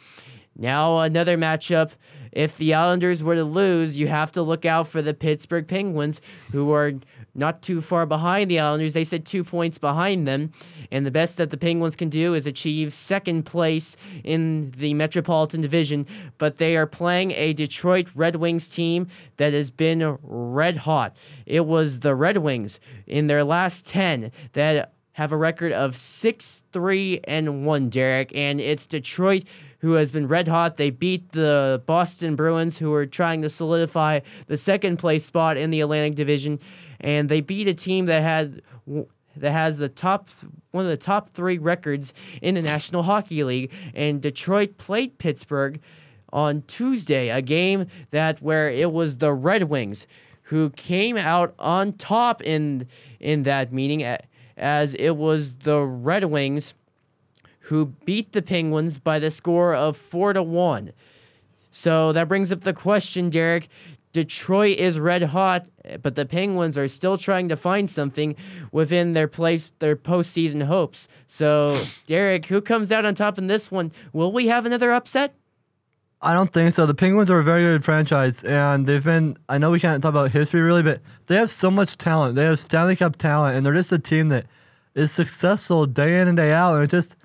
[0.57, 1.91] Now, another matchup.
[2.33, 6.21] If the Islanders were to lose, you have to look out for the Pittsburgh Penguins,
[6.53, 6.93] who are
[7.37, 8.93] not too far behind the Islanders.
[8.93, 10.53] They said two points behind them.
[10.91, 15.61] And the best that the Penguins can do is achieve second place in the Metropolitan
[15.61, 16.07] Division.
[16.39, 21.17] But they are playing a Detroit Red Wings team that has been red hot.
[21.47, 26.65] It was the Red Wings in their last 10 that have a record of 6
[26.73, 28.37] 3 and 1, Derek.
[28.37, 29.45] And it's Detroit
[29.79, 30.77] who has been red hot.
[30.77, 35.71] They beat the Boston Bruins, who are trying to solidify the second place spot in
[35.71, 36.59] the Atlantic Division,
[37.01, 38.63] and they beat a team that had
[39.37, 40.29] that has the top
[40.71, 43.71] one of the top three records in the National Hockey League.
[43.95, 45.81] And Detroit played Pittsburgh
[46.33, 50.07] on Tuesday, a game that where it was the Red Wings
[50.43, 52.87] who came out on top in
[53.21, 54.05] in that meeting
[54.57, 56.75] as it was the Red Wings
[57.61, 60.93] who beat the Penguins by the score of 4 to 1.
[61.73, 63.69] So that brings up the question, Derek,
[64.17, 65.67] Detroit is red hot,
[66.01, 68.35] but the Penguins are still trying to find something
[68.73, 71.07] within their place, their postseason hopes.
[71.27, 73.93] So, Derek, who comes out on top in this one?
[74.15, 75.35] Will we have another upset?
[76.23, 76.87] I don't think so.
[76.87, 79.37] The Penguins are a very good franchise, and they've been.
[79.51, 82.37] I know we can't talk about history really, but they have so much talent.
[82.37, 84.47] They have Stanley Cup talent, and they're just a team that
[84.95, 86.75] is successful day in and day out.
[86.77, 87.17] And it just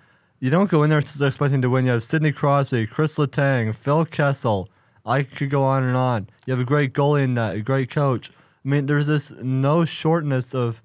[0.42, 1.86] you don't go in there expecting to win.
[1.86, 4.68] You have Sidney Crosby, Chris Letang, Phil Kessel.
[5.06, 6.30] I could go on and on.
[6.45, 8.30] You have a great goalie in that, a great coach.
[8.64, 10.82] I mean, there's this no shortness of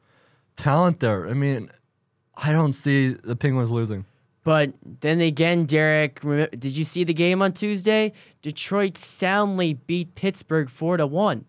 [0.56, 1.28] talent there.
[1.28, 1.70] I mean,
[2.36, 4.06] I don't see the Penguins losing.
[4.44, 8.12] But then again, Derek, did you see the game on Tuesday?
[8.42, 11.44] Detroit soundly beat Pittsburgh four to one.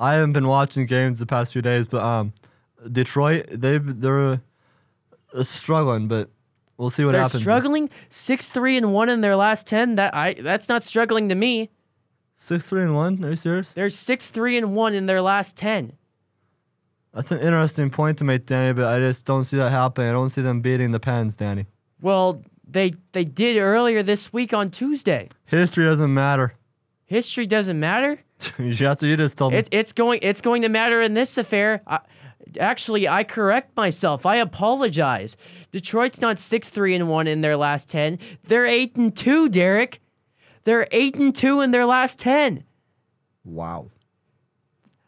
[0.00, 2.32] I haven't been watching games the past few days, but um,
[2.90, 4.40] Detroit they they're
[5.34, 6.30] uh, struggling, but
[6.78, 7.42] We'll see what They're happens.
[7.42, 9.96] struggling six three and one in their last ten.
[9.96, 11.70] That I that's not struggling to me.
[12.36, 13.22] Six three and one.
[13.24, 13.72] Are you serious?
[13.72, 15.92] They're six three and one in their last ten.
[17.12, 18.72] That's an interesting point to make, Danny.
[18.72, 20.08] But I just don't see that happening.
[20.08, 21.66] I don't see them beating the Pens, Danny.
[22.00, 25.30] Well, they they did earlier this week on Tuesday.
[25.46, 26.54] History doesn't matter.
[27.06, 28.20] History doesn't matter.
[28.58, 29.58] That's what you just told me.
[29.58, 31.82] It, it's going it's going to matter in this affair.
[31.88, 31.98] I,
[32.58, 34.26] actually, I correct myself.
[34.26, 35.36] I apologize.
[35.72, 38.18] Detroit's not six three and one in their last ten.
[38.44, 40.00] They're eight and two, Derek.
[40.64, 42.64] They're eight and two in their last ten.
[43.44, 43.90] Wow.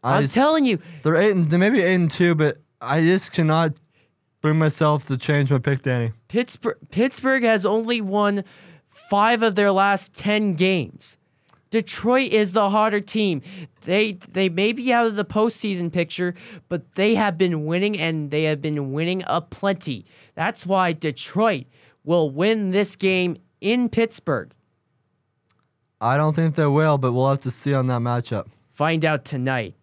[0.02, 3.02] I'm just, telling you, they're eight and they may be eight and two, but I
[3.02, 3.74] just cannot
[4.40, 6.12] bring myself to change my pick, Danny.
[6.28, 8.44] Pittsburgh Pittsburgh has only won
[9.10, 11.16] five of their last ten games.
[11.70, 13.42] Detroit is the harder team.
[13.82, 16.34] They they may be out of the postseason picture,
[16.68, 20.04] but they have been winning and they have been winning a plenty.
[20.34, 21.66] That's why Detroit
[22.04, 24.52] will win this game in Pittsburgh.
[26.00, 28.46] I don't think they will, but we'll have to see on that matchup.
[28.72, 29.74] Find out tonight.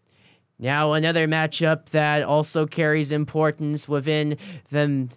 [0.59, 4.37] Now another matchup that also carries importance within
[4.71, 5.07] the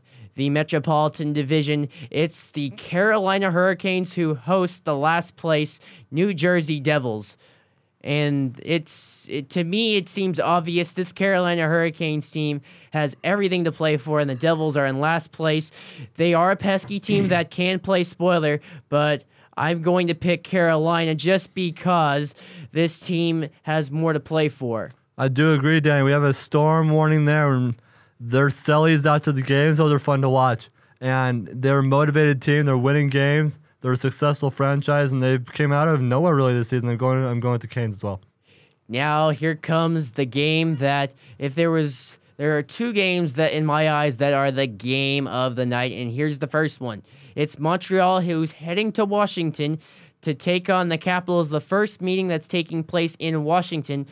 [0.40, 1.86] the Metropolitan Division.
[2.10, 5.80] It's the Carolina Hurricanes who host the last place
[6.10, 7.36] New Jersey Devils.
[8.02, 12.62] And it's it, to me, it seems obvious this Carolina Hurricanes team
[12.92, 15.72] has everything to play for, and the Devils are in last place.
[16.16, 19.24] They are a pesky team that can play spoiler, but
[19.58, 22.34] I'm going to pick Carolina just because
[22.72, 24.92] this team has more to play for.
[25.18, 26.02] I do agree, Danny.
[26.02, 27.52] We have a storm warning there.
[27.52, 27.76] And-
[28.20, 30.68] they're sellies after the games, so they're fun to watch.
[31.00, 32.66] And they're a motivated team.
[32.66, 33.58] They're winning games.
[33.80, 36.90] They're a successful franchise, and they came out of nowhere really this season.
[36.90, 37.24] I'm going.
[37.24, 38.20] I'm going the Canes as well.
[38.88, 43.64] Now here comes the game that if there was there are two games that in
[43.64, 47.02] my eyes that are the game of the night, and here's the first one.
[47.36, 49.78] It's Montreal who's heading to Washington
[50.22, 54.06] to take on the Capitals, the first meeting that's taking place in Washington.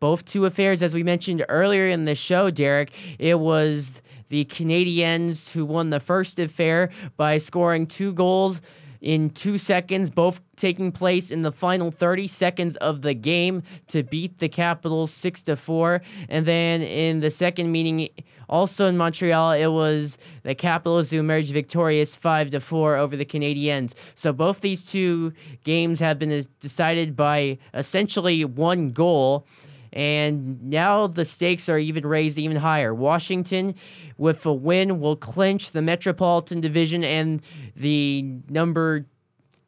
[0.00, 3.92] Both two affairs, as we mentioned earlier in the show, Derek, it was
[4.28, 8.60] the Canadiens who won the first affair by scoring two goals
[9.00, 14.02] in two seconds, both taking place in the final 30 seconds of the game to
[14.02, 16.00] beat the Capitals 6 to 4.
[16.30, 18.08] And then in the second meeting,
[18.48, 23.24] also in Montreal, it was the Capitals who emerged victorious 5 to 4 over the
[23.24, 23.94] Canadiens.
[24.14, 25.32] So both these two
[25.64, 29.46] games have been decided by essentially one goal.
[29.92, 32.92] And now the stakes are even raised even higher.
[32.92, 33.76] Washington,
[34.18, 37.40] with a win, will clinch the Metropolitan Division and
[37.76, 39.06] the number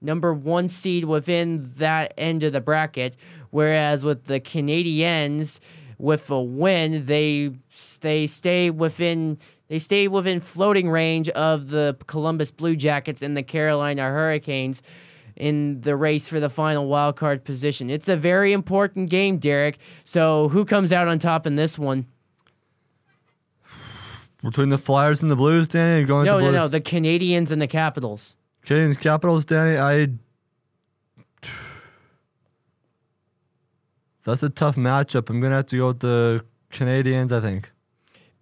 [0.02, 3.14] number one seed within that end of the bracket.
[3.50, 5.60] Whereas with the Canadiens,
[5.98, 7.52] with a win, they
[8.00, 9.38] they stay within
[9.68, 14.82] they stay within floating range of the Columbus Blue Jackets and the Carolina Hurricanes
[15.36, 17.90] in the race for the final wild card position.
[17.90, 19.78] It's a very important game, Derek.
[20.04, 22.06] So who comes out on top in this one?
[24.42, 27.66] Between the Flyers and the Blues, Danny, going no, no, no, the Canadiens and the
[27.66, 28.36] Capitals.
[28.64, 29.76] Canadiens, Capitals, Danny.
[29.76, 30.08] I.
[34.26, 35.30] That's a tough matchup.
[35.30, 37.70] I'm gonna have to go with the Canadiens, I think.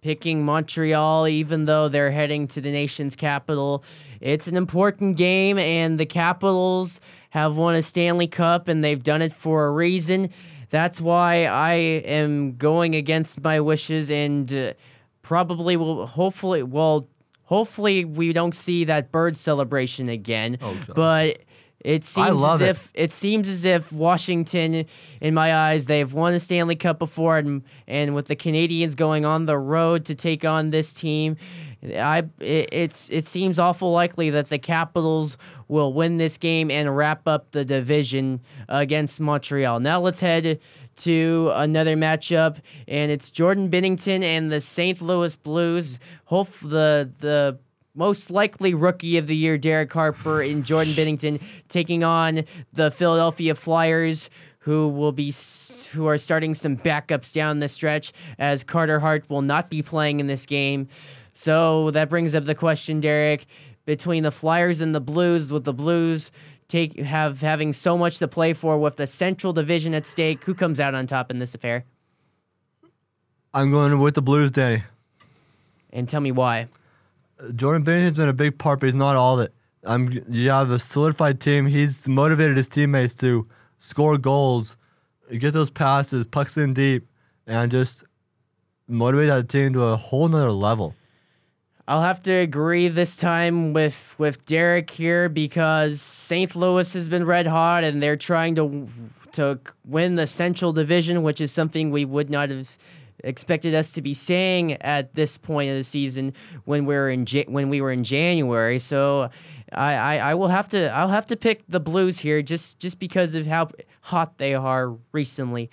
[0.01, 3.83] picking Montreal, even though they're heading to the nation's capital.
[4.21, 6.99] It's an important game, and the Capitals
[7.31, 10.29] have won a Stanley Cup, and they've done it for a reason.
[10.69, 14.73] That's why I am going against my wishes, and uh,
[15.23, 17.07] probably will, hopefully, well,
[17.45, 20.59] hopefully we don't see that bird celebration again.
[20.61, 21.39] Oh, but
[21.85, 22.69] it seems as it.
[22.69, 24.87] if it seems as if Washington,
[25.21, 29.23] in my eyes, they've won a Stanley Cup before, and and with the Canadiens going
[29.23, 31.37] on the road to take on this team,
[31.83, 36.97] I it, it's it seems awful likely that the Capitals will win this game and
[36.97, 39.79] wrap up the division against Montreal.
[39.79, 40.59] Now let's head
[40.97, 42.57] to another matchup,
[42.87, 45.01] and it's Jordan Binnington and the St.
[45.03, 45.99] Louis Blues.
[46.25, 47.59] Hope the the
[47.95, 52.43] most likely rookie of the year, Derek Harper and Jordan Binnington, taking on
[52.73, 54.29] the Philadelphia Flyers,
[54.59, 55.33] who will be
[55.91, 60.19] who are starting some backups down the stretch, as Carter Hart will not be playing
[60.19, 60.87] in this game.
[61.33, 63.45] So that brings up the question, Derek,
[63.85, 66.31] between the Flyers and the Blues, with the Blues
[66.67, 70.53] take have having so much to play for with the Central Division at stake, who
[70.53, 71.85] comes out on top in this affair?
[73.53, 74.83] I'm going with the Blues, Danny.
[75.93, 76.67] And tell me why.
[77.55, 79.53] Jordan Binnington's been a big part, but he's not all it.
[79.83, 81.67] I'm you have a solidified team.
[81.67, 84.75] He's motivated his teammates to score goals,
[85.37, 87.07] get those passes, pucks in deep,
[87.45, 88.03] and just
[88.87, 90.95] motivate that team to a whole nother level.
[91.87, 96.55] I'll have to agree this time with with Derek here because St.
[96.55, 98.87] Louis has been red hot and they're trying to
[99.33, 102.75] to win the Central Division, which is something we would not have
[103.23, 106.33] expected us to be saying at this point of the season
[106.65, 108.79] when we were in Ja- when we were in January.
[108.79, 109.29] So
[109.71, 112.99] I, I, I will have to I'll have to pick the Blues here just just
[112.99, 113.69] because of how
[114.01, 115.69] hot they are recently.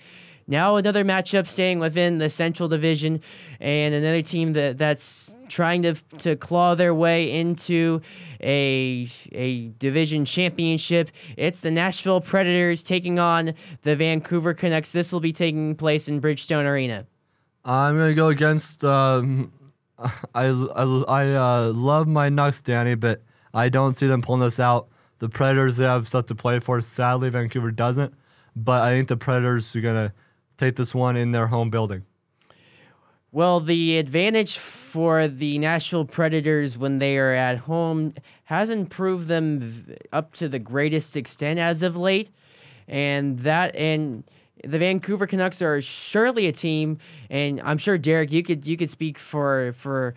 [0.47, 3.21] Now another matchup staying within the Central Division,
[3.61, 8.01] and another team that that's trying to to claw their way into
[8.41, 11.11] a a division championship.
[11.37, 14.91] It's the Nashville Predators taking on the Vancouver Canucks.
[14.91, 17.05] This will be taking place in Bridgestone Arena.
[17.65, 18.83] I'm gonna go against.
[18.83, 19.51] Um,
[20.35, 23.21] I I, I uh, love my Nucks, Danny, but
[23.53, 24.87] I don't see them pulling this out.
[25.19, 26.81] The Predators they have stuff to play for.
[26.81, 28.13] Sadly, Vancouver doesn't.
[28.55, 30.13] But I think the Predators are gonna
[30.57, 32.05] take this one in their home building.
[33.31, 39.95] Well, the advantage for the Nashville Predators when they are at home hasn't proved them
[40.11, 42.29] up to the greatest extent as of late,
[42.87, 44.23] and that and
[44.63, 46.97] the Vancouver Canucks are surely a team,
[47.29, 50.15] and I'm sure Derek, you could you could speak for for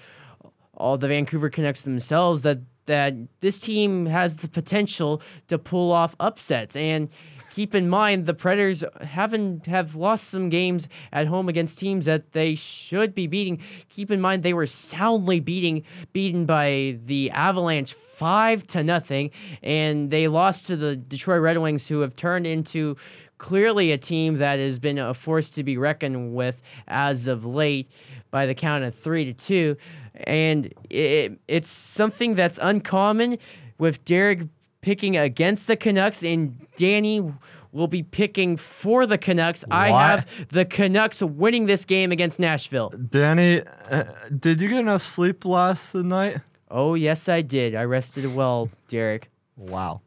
[0.74, 6.14] all the Vancouver Canucks themselves that that this team has the potential to pull off
[6.20, 7.08] upsets and
[7.50, 12.32] keep in mind the Predators haven't have lost some games at home against teams that
[12.32, 13.60] they should be beating.
[13.88, 15.82] Keep in mind they were soundly beating
[16.12, 19.30] beaten by the Avalanche 5 to nothing
[19.62, 22.96] and they lost to the Detroit Red Wings who have turned into
[23.38, 27.88] clearly a team that has been a force to be reckoned with as of late
[28.30, 29.76] by the count of 3 to 2
[30.24, 33.38] and it, it's something that's uncommon
[33.78, 34.40] with Derek
[34.80, 37.32] picking against the Canucks and Danny
[37.72, 39.64] will be picking for the Canucks.
[39.70, 42.90] I have the Canucks winning this game against Nashville.
[43.10, 44.04] Danny, uh,
[44.38, 46.38] did you get enough sleep last night?
[46.70, 47.74] Oh, yes I did.
[47.74, 49.28] I rested well, Derek.
[49.56, 50.00] Wow.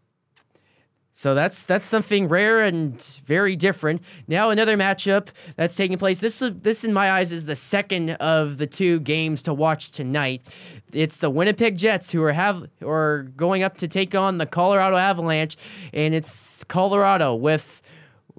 [1.19, 4.01] So that's that's something rare and very different.
[4.29, 6.21] Now another matchup that's taking place.
[6.21, 10.43] This this in my eyes is the second of the two games to watch tonight.
[10.93, 14.95] It's the Winnipeg Jets who are have are going up to take on the Colorado
[14.95, 15.57] Avalanche,
[15.91, 17.81] and it's Colorado with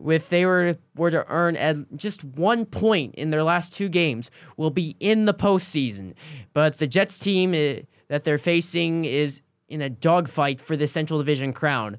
[0.08, 4.30] if they were were to earn at just one point in their last two games,
[4.56, 6.14] will be in the postseason.
[6.54, 11.18] But the Jets team eh, that they're facing is in a dogfight for the Central
[11.18, 11.98] Division crown.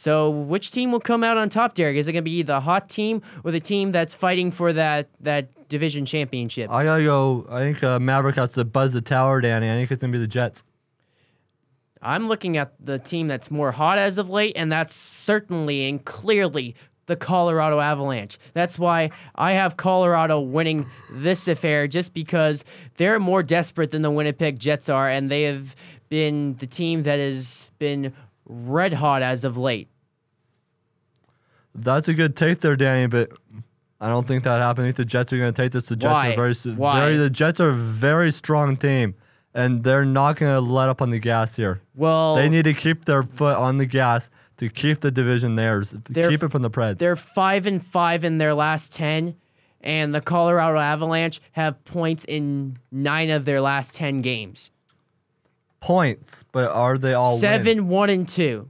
[0.00, 1.98] So, which team will come out on top, Derek?
[1.98, 5.10] Is it going to be the hot team or the team that's fighting for that
[5.20, 6.70] that division championship?
[6.70, 7.46] I gotta go.
[7.50, 9.68] I think uh, Maverick has to buzz the tower, Danny.
[9.68, 10.64] I think it's gonna be the Jets.
[12.00, 16.02] I'm looking at the team that's more hot as of late, and that's certainly and
[16.02, 18.38] clearly the Colorado Avalanche.
[18.54, 22.64] That's why I have Colorado winning this affair, just because
[22.96, 25.76] they're more desperate than the Winnipeg Jets are, and they have
[26.08, 28.14] been the team that has been
[28.50, 29.88] red hot as of late.
[31.74, 33.30] That's a good take there, Danny, but
[34.00, 34.84] I don't think that happened.
[34.84, 35.86] I think the Jets are going to take this.
[35.86, 36.32] The Jets Why?
[36.32, 37.00] are very, Why?
[37.00, 37.16] very.
[37.16, 39.14] The Jets are a very strong team,
[39.54, 41.80] and they're not going to let up on the gas here.
[41.94, 45.94] Well, They need to keep their foot on the gas to keep the division theirs.
[46.12, 46.98] Keep it from the Preds.
[46.98, 49.36] They're five and five in their last ten,
[49.80, 54.70] and the Colorado Avalanche have points in nine of their last 10 games.
[55.80, 57.82] Points, but are they all Seven, wins?
[57.82, 58.68] one, and two.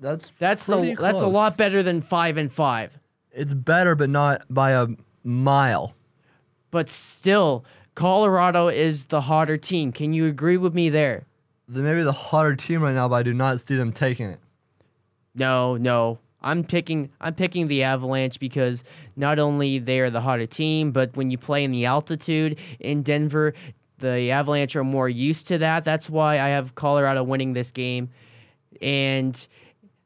[0.00, 2.98] That's That's pretty a that's a lot better than five and five.
[3.32, 4.88] It's better, but not by a
[5.22, 5.94] mile.
[6.70, 9.92] But still, Colorado is the hotter team.
[9.92, 11.26] Can you agree with me there?
[11.68, 14.26] They may be the hotter team right now, but I do not see them taking
[14.30, 14.40] it.
[15.34, 16.18] No, no.
[16.42, 18.82] I'm picking I'm picking the Avalanche because
[19.16, 23.02] not only they are the hotter team, but when you play in the altitude in
[23.02, 23.52] Denver,
[24.00, 25.84] the Avalanche are more used to that.
[25.84, 28.10] That's why I have Colorado winning this game.
[28.82, 29.46] And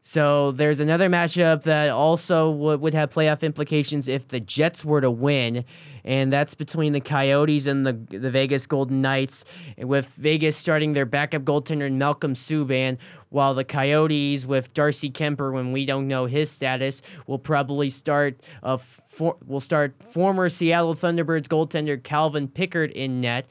[0.07, 5.01] so there's another matchup that also would, would have playoff implications if the Jets were
[5.01, 5.65] to win,
[6.05, 9.47] and that's between the Coyotes and the the Vegas Golden Knights,
[9.79, 12.99] with Vegas starting their backup goaltender Malcolm Subban,
[13.31, 18.43] while the Coyotes with Darcy Kuemper, when we don't know his status, will probably start
[18.63, 18.77] a
[19.09, 23.47] for, will start former Seattle Thunderbirds goaltender Calvin Pickard in net,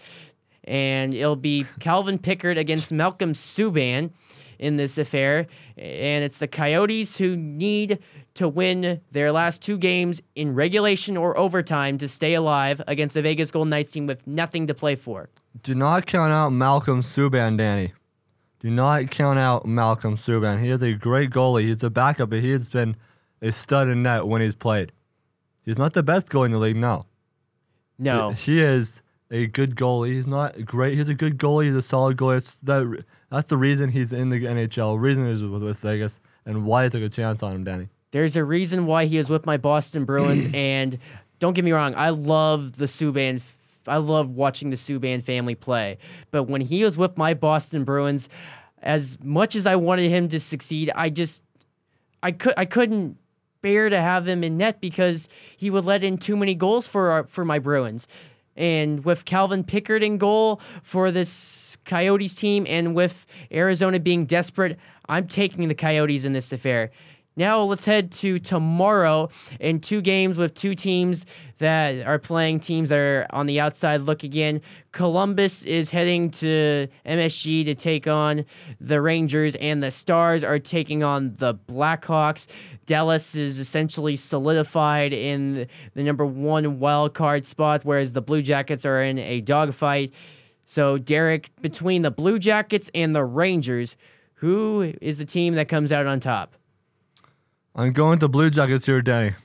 [0.65, 4.11] and it'll be Calvin Pickard against Malcolm Subban
[4.59, 5.47] in this affair.
[5.77, 7.99] And it's the Coyotes who need
[8.35, 13.21] to win their last two games in regulation or overtime to stay alive against the
[13.21, 15.29] Vegas Golden Knights team with nothing to play for.
[15.61, 17.93] Do not count out Malcolm Subban, Danny.
[18.59, 20.61] Do not count out Malcolm Subban.
[20.61, 21.67] He is a great goalie.
[21.67, 22.95] He's a backup, but he has been
[23.41, 24.93] a stud in net when he's played.
[25.63, 27.05] He's not the best goalie in the league now.
[27.99, 28.31] No.
[28.31, 29.01] He is
[29.33, 30.13] a good goalie.
[30.13, 30.95] He's not great.
[30.95, 31.65] He's a good goalie.
[31.65, 32.35] He's a solid goalie.
[32.35, 35.01] That's, that, that's the reason he's in the NHL.
[35.01, 37.89] Reason is with, with Vegas and why I took a chance on him, Danny.
[38.11, 40.99] There's a reason why he is with my Boston Bruins, and
[41.39, 43.41] don't get me wrong, I love the Subban.
[43.87, 45.97] I love watching the Subban family play.
[46.29, 48.29] But when he was with my Boston Bruins,
[48.83, 51.41] as much as I wanted him to succeed, I just
[52.21, 53.17] I could I couldn't
[53.61, 55.27] bear to have him in net because
[55.57, 58.07] he would let in too many goals for our, for my Bruins.
[58.55, 64.77] And with Calvin Pickard in goal for this Coyotes team, and with Arizona being desperate,
[65.09, 66.91] I'm taking the Coyotes in this affair.
[67.35, 69.29] Now let's head to tomorrow
[69.59, 71.25] in two games with two teams
[71.57, 74.61] that are playing teams that are on the outside looking in.
[74.91, 78.45] Columbus is heading to MSG to take on
[78.79, 82.45] the Rangers, and the Stars are taking on the Blackhawks.
[82.85, 88.85] Dallas is essentially solidified in the number one wild card spot, whereas the Blue Jackets
[88.85, 90.13] are in a dogfight.
[90.65, 93.95] So, Derek, between the Blue Jackets and the Rangers,
[94.35, 96.55] who is the team that comes out on top?
[97.75, 99.35] I'm going to Blue Jackets here, Danny.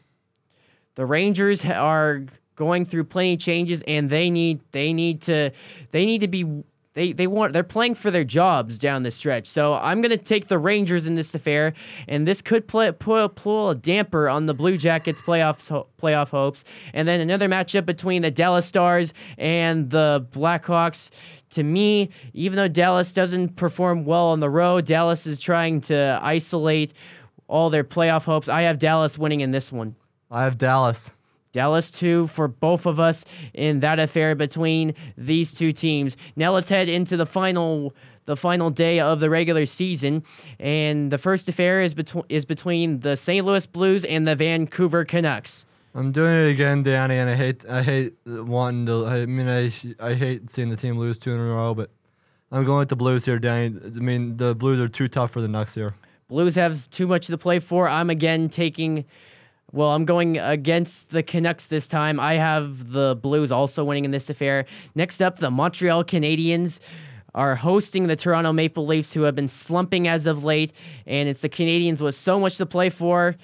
[0.96, 2.24] The Rangers are
[2.56, 5.50] going through plenty of changes, and they need they need to
[5.92, 6.44] they need to be
[6.94, 9.46] they they want they're playing for their jobs down the stretch.
[9.46, 11.72] So I'm gonna take the Rangers in this affair,
[12.08, 16.30] and this could play pull, pull a damper on the Blue Jackets playoff ho- playoff
[16.30, 16.64] hopes.
[16.92, 21.10] And then another matchup between the Dallas Stars and the Blackhawks.
[21.50, 26.18] To me, even though Dallas doesn't perform well on the road, Dallas is trying to
[26.22, 26.92] isolate
[27.48, 28.48] all their playoff hopes.
[28.48, 29.96] I have Dallas winning in this one.
[30.30, 31.10] I have Dallas.
[31.52, 33.24] Dallas 2 for both of us
[33.54, 36.16] in that affair between these two teams.
[36.36, 37.94] Now let's head into the final
[38.26, 40.22] the final day of the regular season
[40.60, 43.44] and the first affair is between is between the St.
[43.44, 45.64] Louis Blues and the Vancouver Canucks.
[45.94, 49.06] I'm doing it again, Danny, and I hate I hate wanting to.
[49.06, 51.90] I mean, I I hate seeing the team lose two in a row, but
[52.52, 53.74] I'm going with the Blues here, Danny.
[53.84, 55.94] I mean, the Blues are too tough for the Nucks here.
[56.28, 57.88] Blues have too much to play for.
[57.88, 59.04] I'm again taking
[59.72, 62.18] well, I'm going against the Canucks this time.
[62.18, 64.64] I have the Blues also winning in this affair.
[64.94, 66.80] Next up, the Montreal Canadiens
[67.34, 70.72] are hosting the Toronto Maple Leafs, who have been slumping as of late,
[71.06, 73.36] and it's the Canadiens with so much to play for.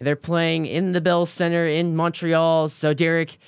[0.00, 2.68] They're playing in the Bell Center in Montreal.
[2.68, 3.38] So, Derek,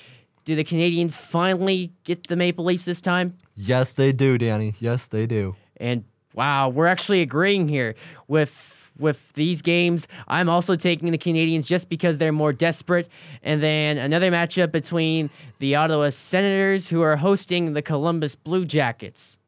[0.43, 3.37] do the Canadiens finally get the Maple Leafs this time?
[3.55, 4.73] Yes, they do, Danny.
[4.79, 5.55] Yes, they do.
[5.77, 7.93] And wow, we're actually agreeing here
[8.27, 10.07] with with these games.
[10.27, 13.09] I'm also taking the Canadiens just because they're more desperate.
[13.41, 15.29] And then another matchup between
[15.59, 19.39] the Ottawa Senators, who are hosting the Columbus Blue Jackets.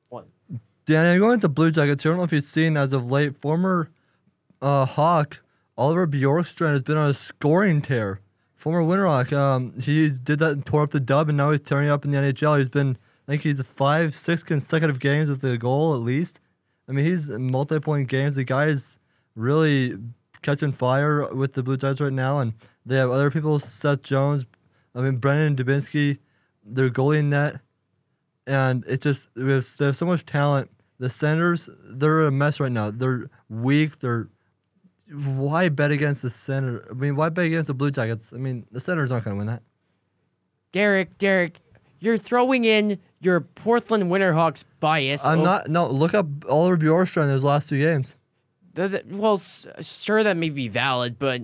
[0.86, 2.06] Danny, I'm going with the Blue Jackets.
[2.06, 3.90] I don't know if you've seen as of late, former
[4.62, 5.42] uh, Hawk
[5.78, 8.22] Oliver Bjorkstrand has been on a scoring tear.
[8.56, 11.90] Former Winterhawk, um, he did that and tore up the dub, and now he's tearing
[11.90, 12.58] up in the NHL.
[12.58, 16.40] He's been, I think he's five, six consecutive games with a goal at least.
[16.88, 18.36] I mean, he's in multi-point games.
[18.36, 18.98] The guy is
[19.36, 19.98] really
[20.42, 22.54] catching fire with the Blue Jackets right now, and
[22.86, 24.46] they have other people, Seth Jones,
[24.94, 26.20] I mean, Brandon Dubinsky,
[26.64, 27.60] their goalie in net,
[28.48, 30.70] and it just we have, they have so much talent.
[31.00, 32.90] The Senators, they're a mess right now.
[32.92, 34.00] They're weak.
[34.00, 34.30] They're
[35.12, 36.88] why bet against the center?
[36.90, 38.32] I mean, why bet against the Blue Jackets?
[38.34, 39.62] I mean, the Senators aren't going to win that.
[40.72, 41.60] Derek, Derek,
[42.00, 45.26] you're throwing in your Portland Winterhawks bias.
[45.26, 45.68] I'm Oh, not.
[45.70, 48.16] No, look up Oliver Bjorkstrand in those last two games.
[48.76, 51.42] Th- th- well, s- sure, that may be valid, but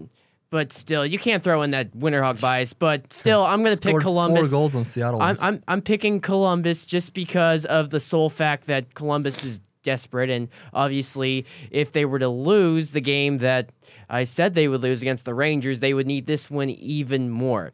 [0.50, 2.74] but still, you can't throw in that Winterhawk bias.
[2.74, 4.52] But still, I'm going to pick Scored Columbus.
[4.52, 5.22] Four goals on Seattle.
[5.22, 5.38] I'm.
[5.42, 10.48] I'm I'm picking Columbus just because of the sole fact that Columbus is desperate, and
[10.74, 13.70] obviously, if they were to lose the game that
[14.10, 17.72] I said they would lose against the Rangers, they would need this one even more.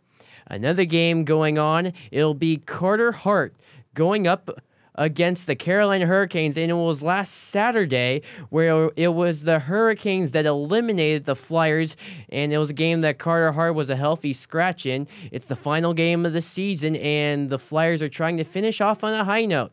[0.50, 3.54] Another game going on, it'll be Carter Hart
[3.96, 4.50] going up
[4.98, 10.46] against the Carolina Hurricanes, and it was last Saturday where it was the Hurricanes that
[10.46, 11.96] eliminated the Flyers,
[12.30, 15.08] and it was a game that Carter Hart was a healthy scratch in.
[15.32, 19.04] It's the final game of the season, and the Flyers are trying to finish off
[19.04, 19.72] on a high note.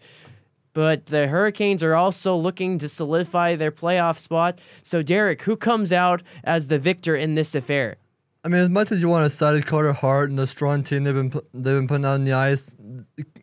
[0.74, 4.58] But the Hurricanes are also looking to solidify their playoff spot.
[4.82, 7.96] So, Derek, who comes out as the victor in this affair?
[8.44, 11.04] I mean, as much as you want to cite Carter Hart and the strong team
[11.04, 12.74] they've been they've been putting out on the ice,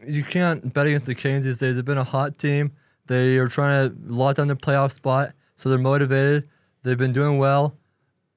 [0.05, 1.75] you can't bet against the Canes these days.
[1.75, 2.73] They've been a hot team.
[3.07, 6.47] They are trying to lock down their playoff spot, so they're motivated.
[6.83, 7.75] They've been doing well.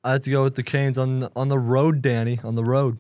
[0.03, 2.99] I have to go with the Canes on on the road, Danny, on the road.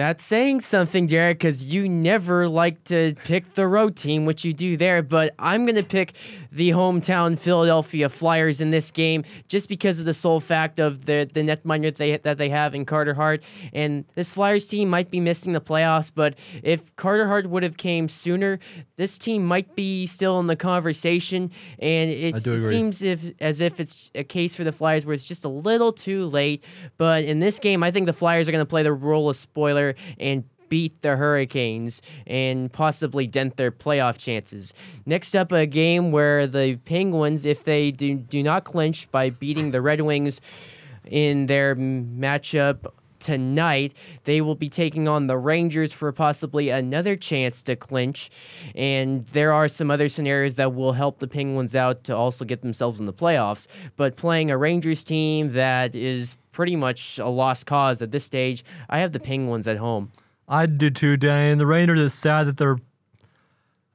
[0.00, 4.54] That's saying something, Derek, because you never like to pick the road team, which you
[4.54, 5.02] do there.
[5.02, 6.14] But I'm going to pick
[6.50, 11.28] the hometown Philadelphia Flyers in this game just because of the sole fact of the
[11.30, 13.42] the netminder that they that they have in Carter Hart.
[13.74, 17.76] And this Flyers team might be missing the playoffs, but if Carter Hart would have
[17.76, 18.58] came sooner,
[18.96, 21.50] this team might be still in the conversation.
[21.78, 25.24] And it's, it seems if as if it's a case for the Flyers where it's
[25.24, 26.64] just a little too late.
[26.96, 29.36] But in this game, I think the Flyers are going to play the role of
[29.36, 34.72] spoiler and beat the Hurricanes and possibly dent their playoff chances.
[35.04, 39.72] Next up, a game where the Penguins, if they do, do not clinch by beating
[39.72, 40.40] the Red Wings
[41.04, 43.94] in their matchup tonight,
[44.24, 48.30] they will be taking on the Rangers for possibly another chance to clinch.
[48.74, 52.62] And there are some other scenarios that will help the Penguins out to also get
[52.62, 53.66] themselves in the playoffs.
[53.96, 58.64] But playing a Rangers team that is pretty much a lost cause at this stage,
[58.88, 60.10] I have the Penguins at home.
[60.48, 61.52] I do too, Danny.
[61.52, 62.78] And the Rangers, it's sad that they're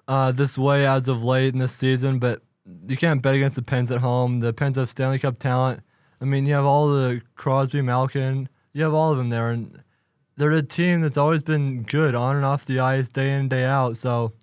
[0.07, 2.41] uh, this way as of late in this season, but
[2.87, 4.39] you can't bet against the Pens at home.
[4.39, 5.81] The Pens have Stanley Cup talent.
[6.21, 9.81] I mean, you have all the Crosby, Malkin, you have all of them there, and
[10.35, 13.49] they're a team that's always been good on and off the ice, day in, and
[13.49, 13.95] day out.
[13.95, 14.33] So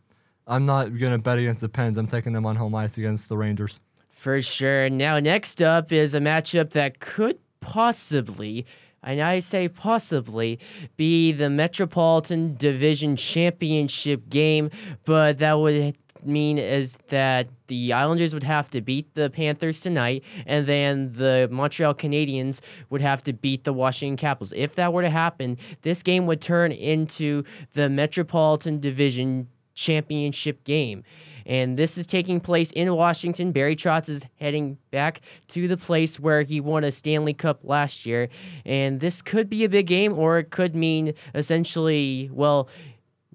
[0.46, 1.98] I'm not going to bet against the Pens.
[1.98, 3.78] I'm taking them on home ice against the Rangers.
[4.10, 4.88] For sure.
[4.88, 8.64] Now, next up is a matchup that could possibly,
[9.02, 10.58] and I say possibly,
[10.96, 14.70] be the Metropolitan Division Championship game,
[15.04, 15.94] but that would
[16.26, 21.48] mean is that the Islanders would have to beat the Panthers tonight, and then the
[21.50, 24.52] Montreal Canadiens would have to beat the Washington Capitals.
[24.54, 27.44] If that were to happen, this game would turn into
[27.74, 31.02] the Metropolitan Division Championship game.
[31.46, 33.52] And this is taking place in Washington.
[33.52, 38.06] Barry Trotz is heading back to the place where he won a Stanley Cup last
[38.06, 38.28] year.
[38.64, 42.68] And this could be a big game, or it could mean essentially, well,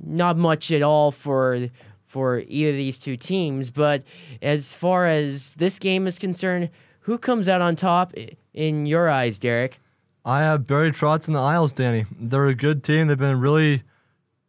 [0.02, 1.70] not much at all for
[2.08, 3.70] for either of these two teams.
[3.70, 4.04] But
[4.42, 6.70] as far as this game is concerned,
[7.02, 8.14] who comes out on top
[8.54, 9.80] in your eyes, Derek?
[10.26, 12.06] I have Barry Trotz and the Isles, Danny.
[12.20, 13.08] They're a good team.
[13.08, 13.84] They've been really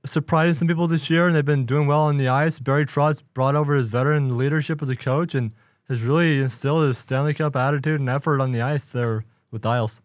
[0.05, 2.59] surprising some people this year, and they've been doing well on the ice.
[2.59, 5.53] Barry Trotz brought over his veteran leadership as a coach and
[5.89, 9.69] has really instilled his Stanley Cup attitude and effort on the ice there with the
[9.69, 10.01] Isles.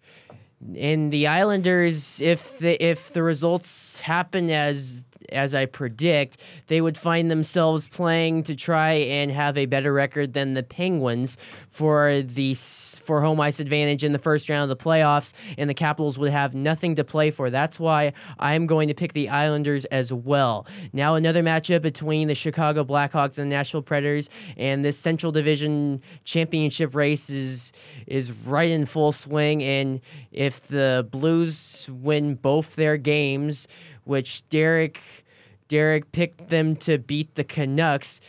[0.76, 6.38] And the Islanders, if the if the results happen as as I predict,
[6.68, 11.38] they would find themselves playing to try and have a better record than the Penguins
[11.72, 15.74] for the for home ice advantage in the first round of the playoffs, and the
[15.74, 17.50] Capitals would have nothing to play for.
[17.50, 20.68] That's why I'm going to pick the Islanders as well.
[20.94, 26.02] Now another matchup between the Chicago Blackhawks and the Nashville Predators, and this Central Division
[26.24, 27.72] championship race is
[28.08, 29.64] is right in full swing.
[29.64, 30.02] And
[30.32, 33.68] if the Blues win both their games,
[34.06, 35.02] which Derek
[35.68, 38.20] Derek picked them to beat the Canucks,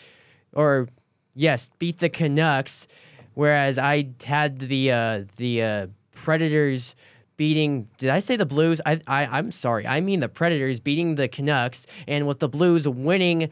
[0.53, 0.89] or
[1.35, 2.87] yes, beat the Canucks,
[3.35, 6.95] whereas I had the uh, the uh, Predators
[7.37, 7.89] beating.
[7.99, 8.81] Did I say the Blues?
[8.87, 9.87] I, I I'm sorry.
[9.87, 13.51] I mean the Predators beating the Canucks, and with the Blues winning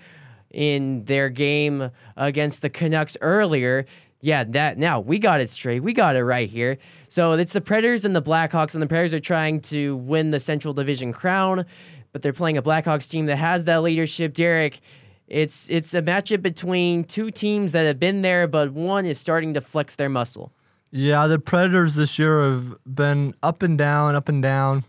[0.51, 3.87] in their game against the Canucks earlier.
[4.21, 5.81] Yeah, that now we got it straight.
[5.81, 6.79] We got it right here.
[7.09, 10.39] So it's the Predators and the Blackhawks, and the Predators are trying to win the
[10.39, 11.67] Central Division crown,
[12.13, 14.35] but they're playing a Blackhawks team that has that leadership.
[14.35, 14.81] Derek,
[15.27, 19.55] it's it's a matchup between two teams that have been there, but one is starting
[19.55, 20.53] to flex their muscle.
[20.91, 24.85] Yeah, the Predators this year have been up and down, up and down.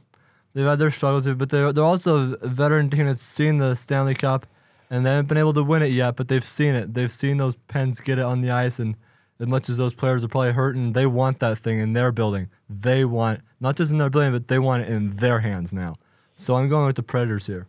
[0.53, 4.13] They've had their struggles, but they're, they're also a veteran team that's seen the Stanley
[4.13, 4.45] Cup,
[4.89, 6.93] and they haven't been able to win it yet, but they've seen it.
[6.93, 8.95] They've seen those Pens get it on the ice, and
[9.39, 12.49] as much as those players are probably hurting, they want that thing in their building.
[12.69, 15.95] They want, not just in their building, but they want it in their hands now.
[16.43, 17.67] So I'm going with the Predators here.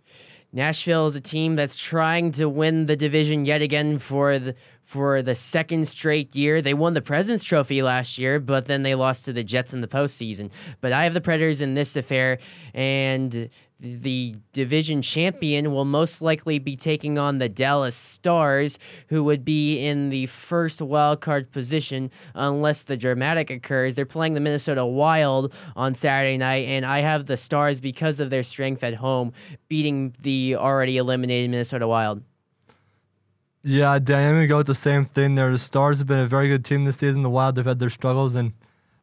[0.52, 5.22] Nashville is a team that's trying to win the division yet again for the for
[5.22, 6.60] the second straight year.
[6.60, 9.80] They won the President's Trophy last year, but then they lost to the Jets in
[9.80, 10.50] the postseason.
[10.80, 12.38] But I have the Predators in this affair,
[12.74, 13.48] and
[13.84, 18.78] the division champion will most likely be taking on the Dallas Stars,
[19.08, 23.94] who would be in the first wild card position unless the dramatic occurs.
[23.94, 28.30] They're playing the Minnesota Wild on Saturday night, and I have the Stars because of
[28.30, 29.32] their strength at home,
[29.68, 32.22] beating the already eliminated Minnesota Wild.
[33.62, 35.50] Yeah, Dan, I'm to go with the same thing there.
[35.50, 37.22] The Stars have been a very good team this season.
[37.22, 38.52] The Wild have had their struggles, and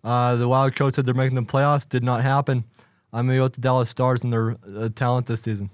[0.03, 1.87] uh, the Wild coach said they're making the playoffs.
[1.87, 2.63] Did not happen.
[3.13, 5.69] I'm going to go with the Dallas Stars and their uh, talent this season.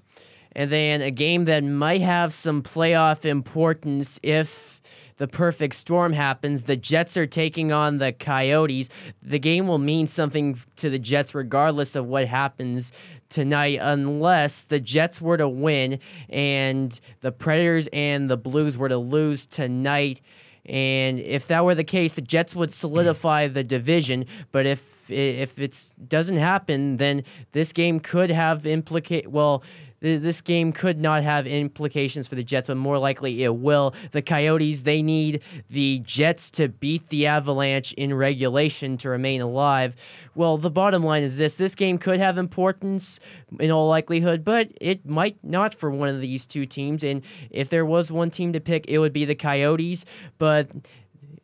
[0.54, 4.82] And then a game that might have some playoff importance if
[5.18, 6.64] the perfect storm happens.
[6.64, 8.90] The Jets are taking on the Coyotes.
[9.22, 12.92] The game will mean something to the Jets regardless of what happens
[13.30, 16.00] tonight, unless the Jets were to win
[16.30, 20.22] and the Predators and the Blues were to lose tonight.
[20.66, 24.26] And if that were the case, the Jets would solidify the division.
[24.52, 29.28] But if if it doesn't happen, then this game could have implicate.
[29.28, 29.64] Well,
[30.00, 33.96] this game could not have implications for the Jets, but more likely it will.
[34.12, 39.96] The Coyotes, they need the Jets to beat the Avalanche in regulation to remain alive.
[40.36, 43.20] Well, the bottom line is this this game could have importance
[43.60, 47.04] in all likelihood, but it might not for one of these two teams.
[47.04, 50.06] And if there was one team to pick, it would be the Coyotes.
[50.38, 50.70] But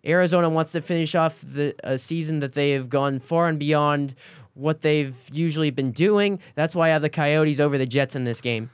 [0.06, 4.16] Arizona wants to finish off the a season that they have gone far and beyond
[4.54, 6.40] what they've usually been doing.
[6.56, 8.70] That's why I have the Coyotes over the Jets in this game.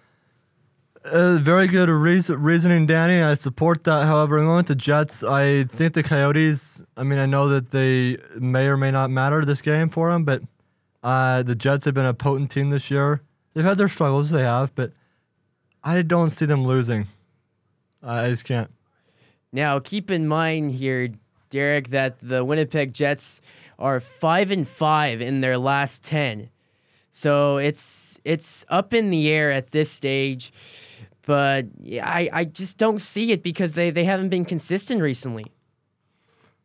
[1.06, 3.22] Uh, very good reason, reasoning, Danny.
[3.22, 4.06] I support that.
[4.06, 5.24] However, I'm going with the Jets.
[5.24, 6.84] I think the Coyotes.
[6.98, 10.26] I mean, I know that they may or may not matter this game for them,
[10.26, 10.42] but
[11.02, 13.22] uh, the Jets have been a potent team this year.
[13.54, 14.92] They've had their struggles, they have, but
[15.84, 17.08] I don't see them losing.
[18.04, 18.70] I just can't.
[19.52, 21.10] Now, keep in mind here,
[21.50, 23.42] Derek, that the Winnipeg Jets
[23.80, 26.50] are five and five in their last ten.
[27.12, 30.52] So it's it's up in the air at this stage,
[31.26, 35.46] but I I just don't see it because they they haven't been consistent recently.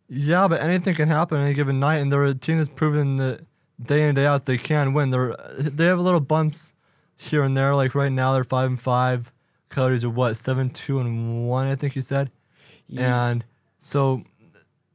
[0.08, 3.46] Yeah, but anything can happen any given night, and they're a team that's proven that
[3.82, 5.10] day in day out they can win.
[5.10, 6.72] They're they have a little bumps
[7.16, 7.74] here and there.
[7.74, 9.32] Like right now, they're five and five.
[9.70, 12.30] Coyotes are what seven two and one, I think you said,
[12.88, 13.28] yeah.
[13.28, 13.44] and
[13.78, 14.22] so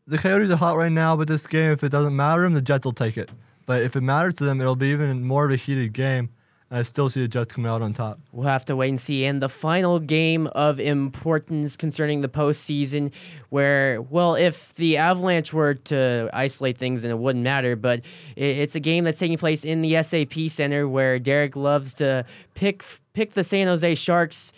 [0.08, 2.62] the Coyotes are hot right now, but this game, if it doesn't matter them, the
[2.62, 3.30] Jets will take it.
[3.66, 6.30] But if it matters to them, it'll be even more of a heated game.
[6.72, 8.20] I still see the Jets coming out on top.
[8.32, 9.26] We'll have to wait and see.
[9.26, 13.12] And the final game of importance concerning the postseason,
[13.50, 17.76] where, well, if the Avalanche were to isolate things, then it wouldn't matter.
[17.76, 18.02] But
[18.36, 22.84] it's a game that's taking place in the SAP Center, where Derek loves to pick
[23.14, 24.54] pick the San Jose Sharks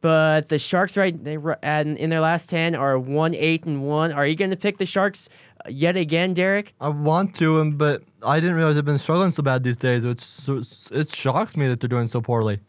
[0.00, 4.12] but the Sharks, right, they and in their last ten are one eight and one.
[4.12, 5.28] Are you going to pick the Sharks
[5.64, 6.74] uh, yet again, Derek?
[6.80, 10.04] I want to, um, but I didn't realize they've been struggling so bad these days.
[10.04, 10.48] It's,
[10.90, 12.60] it shocks me that they're doing so poorly.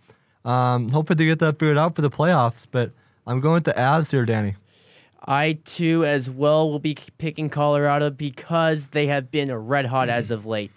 [0.44, 2.66] Um, hopefully they get that figured out for the playoffs.
[2.70, 2.92] But
[3.26, 4.56] I'm going with the Avs here, Danny.
[5.26, 10.32] I too, as well, will be picking Colorado because they have been red hot as
[10.32, 10.72] of late.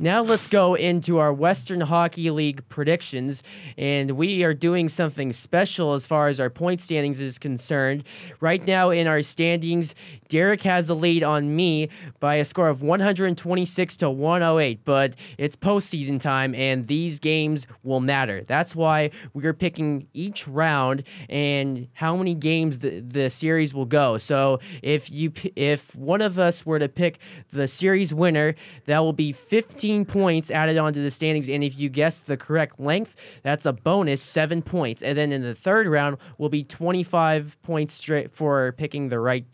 [0.00, 3.44] Now let's go into our Western Hockey League predictions,
[3.78, 8.02] and we are doing something special as far as our point standings is concerned.
[8.40, 9.94] Right now in our standings,
[10.28, 15.54] Derek has the lead on me by a score of 126 to 108, but it's
[15.54, 18.42] postseason time, and these games will matter.
[18.48, 24.18] That's why we're picking each round and how many games the, the series will go.
[24.18, 27.20] So if you if one of us were to pick
[27.52, 28.56] the series winner,
[28.86, 31.46] that will be 15 15 points added onto the standings.
[31.50, 35.02] And if you guess the correct length, that's a bonus seven points.
[35.02, 39.44] And then in the third round will be 25 points straight for picking the right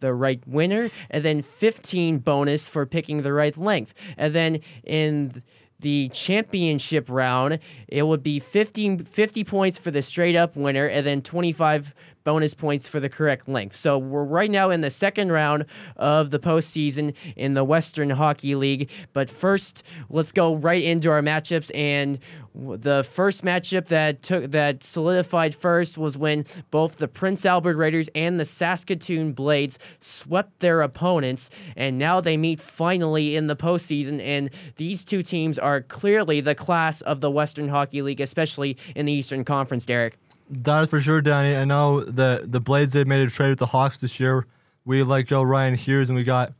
[0.00, 3.94] the right winner, and then 15 bonus for picking the right length.
[4.18, 5.42] And then in
[5.78, 11.06] the championship round, it would be 50, 50 points for the straight up winner and
[11.06, 11.94] then 25
[12.26, 13.76] bonus points for the correct length.
[13.76, 18.56] So we're right now in the second round of the postseason in the Western Hockey
[18.56, 18.90] League.
[19.12, 21.70] But first, let's go right into our matchups.
[21.72, 22.18] And
[22.52, 28.08] the first matchup that took that solidified first was when both the Prince Albert Raiders
[28.16, 34.20] and the Saskatoon Blades swept their opponents, and now they meet finally in the postseason.
[34.20, 39.06] And these two teams are clearly the class of the Western Hockey League, especially in
[39.06, 39.86] the Eastern Conference.
[39.86, 40.18] Derek.
[40.48, 41.56] That is for sure, Danny.
[41.56, 44.46] I know the the Blades they made a trade with the Hawks this year.
[44.84, 46.52] We let go Ryan Hughes and we got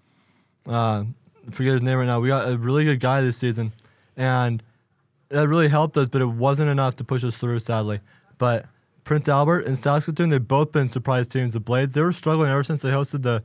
[0.66, 1.04] uh,
[1.50, 2.18] forget his name right now.
[2.18, 3.72] We got a really good guy this season,
[4.16, 4.62] and
[5.28, 6.08] that really helped us.
[6.08, 8.00] But it wasn't enough to push us through, sadly.
[8.38, 8.66] But
[9.04, 11.52] Prince Albert and Saskatoon, they've both been surprise teams.
[11.52, 13.44] The Blades they were struggling ever since they hosted the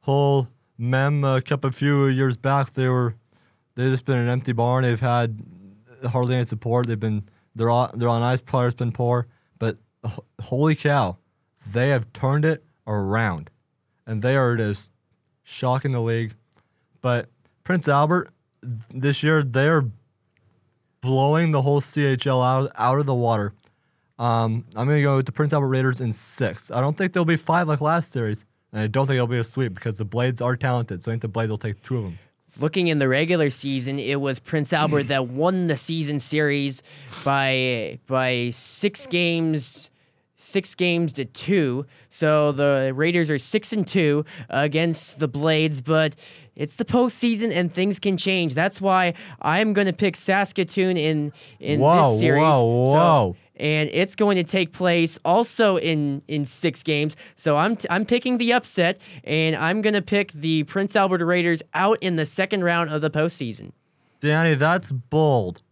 [0.00, 0.48] whole
[0.78, 2.72] Mem uh, Cup a few years back.
[2.72, 3.14] They were
[3.74, 4.84] they've just been an empty barn.
[4.84, 5.42] They've had
[6.06, 6.86] hardly any support.
[6.86, 8.40] They've been they're on they're on ice.
[8.40, 9.26] Players been poor
[10.40, 11.18] holy cow,
[11.70, 13.50] they have turned it around,
[14.06, 14.90] and they are just
[15.42, 16.34] shocking the league.
[17.00, 17.28] But
[17.64, 18.30] Prince Albert
[18.90, 19.84] this year they're
[21.00, 23.54] blowing the whole CHL out out of the water.
[24.18, 26.70] Um, I'm gonna go with the Prince Albert Raiders in six.
[26.70, 29.38] I don't think they'll be five like last series, and I don't think it'll be
[29.38, 31.02] a sweep because the Blades are talented.
[31.02, 32.18] So I think the Blades will take two of them.
[32.58, 36.82] Looking in the regular season, it was Prince Albert that won the season series
[37.24, 39.90] by by six games
[40.42, 41.86] six games to two.
[42.10, 46.16] So the Raiders are six and two against the Blades, but
[46.56, 48.54] it's the postseason and things can change.
[48.54, 52.42] That's why I'm going to pick Saskatoon in in whoa, this series.
[52.42, 52.92] Whoa, whoa.
[52.92, 57.16] So, and it's going to take place also in in six games.
[57.36, 61.24] So I'm t- I'm picking the upset, and I'm going to pick the Prince Albert
[61.24, 63.72] Raiders out in the second round of the postseason.
[64.20, 65.62] Danny, that's bold.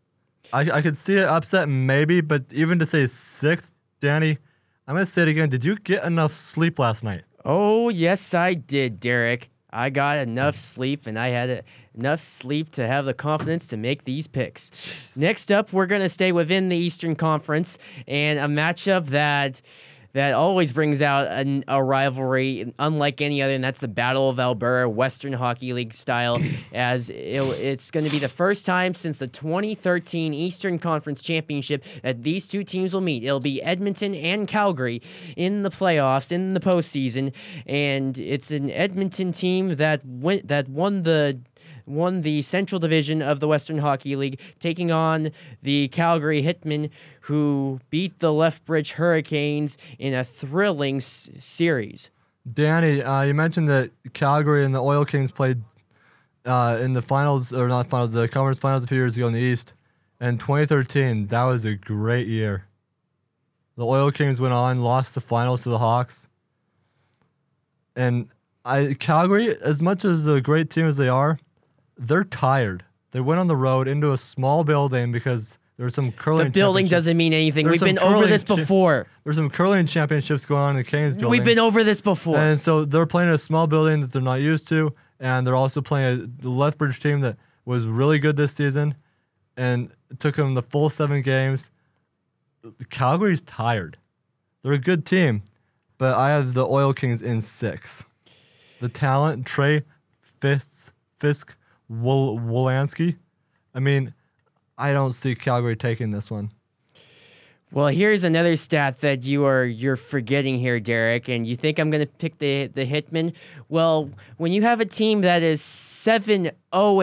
[0.53, 3.71] I, I could see it upset maybe, but even to say six,
[4.01, 4.39] Danny,
[4.91, 5.51] I'm to say it again.
[5.51, 7.23] Did you get enough sleep last night?
[7.45, 9.49] Oh, yes, I did, Derek.
[9.73, 11.63] I got enough sleep and I had
[11.95, 14.73] enough sleep to have the confidence to make these picks.
[15.15, 19.61] Next up, we're going to stay within the Eastern Conference and a matchup that
[20.13, 24.41] that always brings out a, a, rivalry unlike any other, and that's the Battle of
[24.41, 26.43] Alberta, Western Hockey League style,
[26.75, 31.85] as it, it's going to be the first time since the 2013 Eastern Conference Championship
[32.03, 33.25] that these two teams will meet.
[33.25, 35.01] It'll be Edmonton and Calgary
[35.37, 37.33] in the playoffs, in the postseason,
[37.67, 41.39] and it's an Edmonton team that went that won the
[41.91, 45.31] won the Central Division of the Western Hockey League, taking on
[45.63, 46.91] the Calgary Hitmen,
[47.23, 52.11] who beat the Lethbridge Hurricanes in a thrilling s- series.
[52.53, 55.63] Danny, uh, you mentioned that Calgary and the Oil Kings played
[56.47, 59.33] uh, in the finals, or not finals, the conference finals a few years ago in
[59.33, 59.73] the East.
[60.21, 62.67] And 2013, that was a great year.
[63.77, 66.27] The Oil Kings went on, lost the finals to the Hawks.
[67.97, 68.29] And
[68.65, 71.39] I Calgary, as much as a great team as they are,
[72.01, 72.85] they're tired.
[73.13, 76.47] They went on the road into a small building because there's some curling.
[76.47, 77.67] The building doesn't mean anything.
[77.67, 79.05] There's We've been over this before.
[79.05, 81.31] Cha- there's some curling championships going on in the Canes building.
[81.31, 82.39] We've been over this before.
[82.39, 85.57] And so they're playing in a small building that they're not used to, and they're
[85.57, 88.95] also playing a, Lethbridge team that was really good this season,
[89.57, 91.71] and took them the full seven games.
[92.89, 93.99] Calgary's tired.
[94.63, 95.43] They're a good team,
[95.99, 98.05] but I have the Oil Kings in six.
[98.81, 99.85] The talent, Trey
[100.21, 101.57] Fists, Fisk,
[101.91, 103.17] Wol- Wolansky.
[103.75, 104.15] I mean,
[104.79, 106.53] I don't see Calgary taking this one.
[107.73, 111.91] Well, here's another stat that you are you're forgetting here, Derek, and you think I'm
[111.91, 113.33] going to pick the the Hitmen.
[113.69, 116.53] Well, when you have a team that is 7-0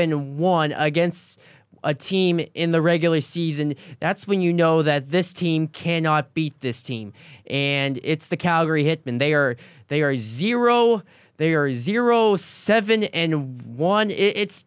[0.03, 1.39] and 1 against
[1.85, 6.59] a team in the regular season, that's when you know that this team cannot beat
[6.59, 7.13] this team.
[7.45, 9.19] And it's the Calgary Hitmen.
[9.19, 9.55] They are
[9.87, 11.01] they are 0
[11.37, 14.11] they are 0 7 and 1.
[14.11, 14.65] It, it's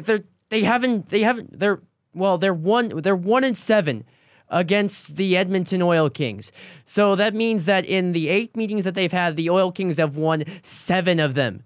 [0.00, 1.80] they're they haven't they haven't they're
[2.14, 4.04] well they're one they're one in seven
[4.48, 6.52] against the Edmonton Oil Kings.
[6.84, 10.14] So that means that in the eight meetings that they've had, the Oil Kings have
[10.14, 11.64] won seven of them.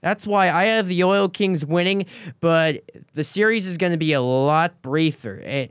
[0.00, 2.06] That's why I have the Oil Kings winning,
[2.40, 2.82] but
[3.14, 5.40] the series is going to be a lot briefer.
[5.44, 5.68] Eh,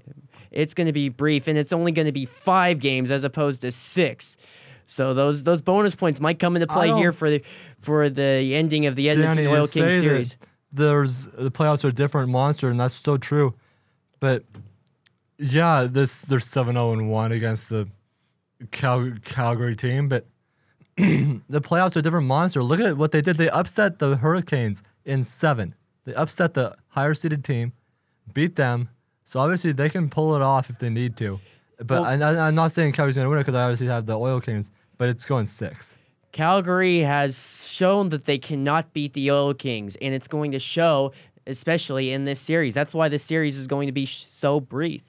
[0.51, 3.61] it's going to be brief, and it's only going to be five games as opposed
[3.61, 4.38] to six.
[4.88, 7.41] So those those bonus points might come into play here for the
[7.80, 10.38] for the ending of the Edmonton Danny, Oil Kings series
[10.74, 13.54] there's the playoffs are a different monster, and that's so true.
[14.20, 14.44] But
[15.38, 17.88] yeah, this there's seven zero oh and one against the
[18.72, 20.26] Cal- Calgary team, but
[20.98, 22.64] the playoffs are a different monster.
[22.64, 23.38] Look at what they did.
[23.38, 25.76] They upset the Hurricanes in seven.
[26.06, 27.74] They upset the higher seeded team,
[28.34, 28.90] beat them,
[29.26, 31.40] So obviously they can pull it off if they need to.
[31.78, 34.06] But Well- I, I'm not saying Calgary's going to win it because I obviously have
[34.06, 35.95] the Oil Kings, but it's going six.
[36.34, 41.14] Calgary has shown that they cannot beat the Oil Kings, and it's going to show,
[41.45, 42.73] especially in this series.
[42.73, 45.03] That's why this series is going to be sh- so brief.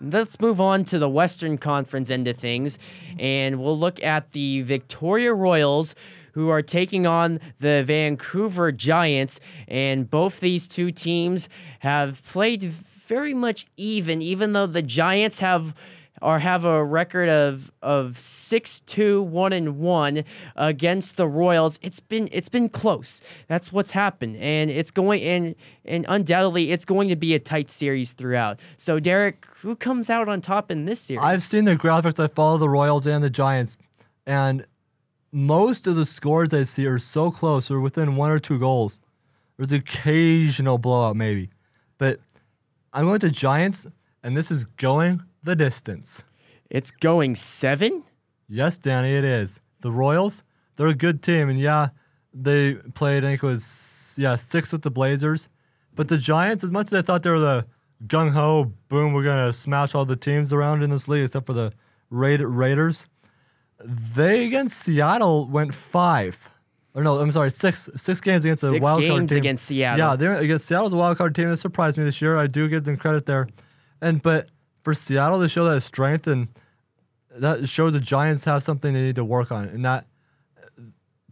[0.00, 2.78] Let's move on to the Western Conference end of things,
[3.16, 5.94] and we'll look at the Victoria Royals,
[6.32, 9.38] who are taking on the Vancouver Giants.
[9.68, 11.48] And both these two teams
[11.80, 15.74] have played very much even, even though the Giants have
[16.20, 20.24] or have a record of of 6-2 1 and 1
[20.56, 25.54] against the Royals it's been it's been close that's what's happened and it's going and
[25.84, 30.28] and undoubtedly it's going to be a tight series throughout so Derek who comes out
[30.28, 32.22] on top in this series I've seen the graphics.
[32.22, 33.76] I follow the Royals and the Giants,
[34.26, 34.66] and
[35.32, 37.68] most of the scores I see are so close.
[37.68, 39.00] They're within one or two goals.
[39.56, 41.50] There's occasional blowout, maybe,
[41.98, 42.20] but
[42.92, 43.86] I'm going to Giants,
[44.22, 46.22] and this is going the distance.
[46.68, 48.04] it's going 7
[48.48, 49.60] Yes, Danny, it is.
[49.80, 50.42] The Royals,
[50.76, 51.88] they're a good team, and yeah,
[52.34, 53.24] they played.
[53.24, 55.48] I think it was yeah six with the Blazers,
[55.94, 57.66] but the Giants, as much as I thought they were the
[58.06, 61.52] gung ho, boom, we're gonna smash all the teams around in this league except for
[61.52, 61.72] the
[62.10, 63.06] Raid- Raiders.
[63.84, 66.48] They against Seattle went five.
[66.94, 69.38] Or no, I'm sorry, six six games against a Six wild card games team.
[69.38, 69.98] against Seattle.
[69.98, 71.48] Yeah, they're against Seattle's a wild card team.
[71.48, 72.36] That surprised me this year.
[72.36, 73.46] I do give them credit there,
[74.00, 74.48] and but
[74.82, 76.48] for Seattle to show that strength and
[77.32, 80.06] that shows the Giants have something they need to work on, and that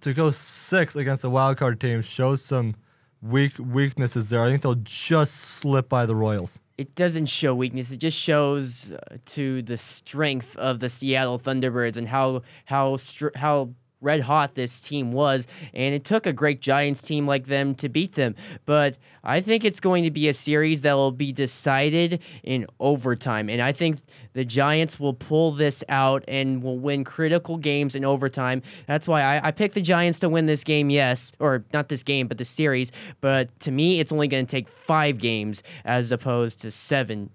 [0.01, 2.77] to go six against a wild card team shows some
[3.21, 4.45] weak weaknesses there.
[4.45, 6.61] I think they'll just slip by the Royals.
[6.77, 7.91] it doesn't show weakness.
[7.91, 13.35] It just shows uh, to the strength of the Seattle Thunderbirds and how how str-
[13.35, 13.71] how
[14.01, 15.47] red hot this team was.
[15.75, 18.35] And it took a great Giants team like them to beat them.
[18.67, 23.49] But I think it's going to be a series that will be decided in overtime.
[23.49, 23.99] And I think
[24.33, 28.63] the Giants will pull this out and will win critical games in overtime.
[28.87, 30.91] That's why I, I picked the Giants to win this game.
[30.91, 32.93] Yes, or not this game, but the series.
[33.21, 37.31] But to me, it's only going to take five games as opposed to seven.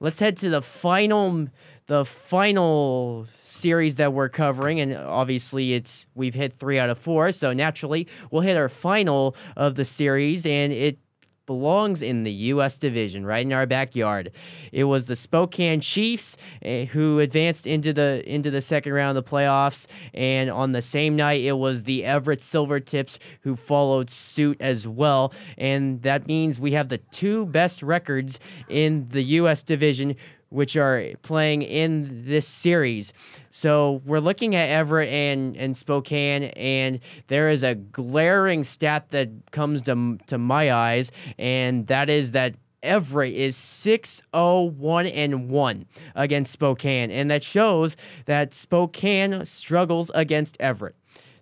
[0.00, 1.46] Let's head to the final
[1.86, 7.30] the final series that we're covering and obviously it's we've hit 3 out of 4
[7.32, 10.98] so naturally we'll hit our final of the series and it
[11.46, 14.30] belongs in the US division right in our backyard.
[14.72, 19.24] It was the Spokane Chiefs eh, who advanced into the into the second round of
[19.24, 24.56] the playoffs and on the same night it was the Everett Silvertips who followed suit
[24.60, 28.38] as well and that means we have the two best records
[28.68, 30.16] in the US division
[30.54, 33.12] which are playing in this series.
[33.50, 39.30] So we're looking at Everett and, and Spokane, and there is a glaring stat that
[39.50, 42.54] comes to, to my eyes, and that is that
[42.84, 50.94] Everett is 601 and 1 against Spokane, and that shows that Spokane struggles against Everett.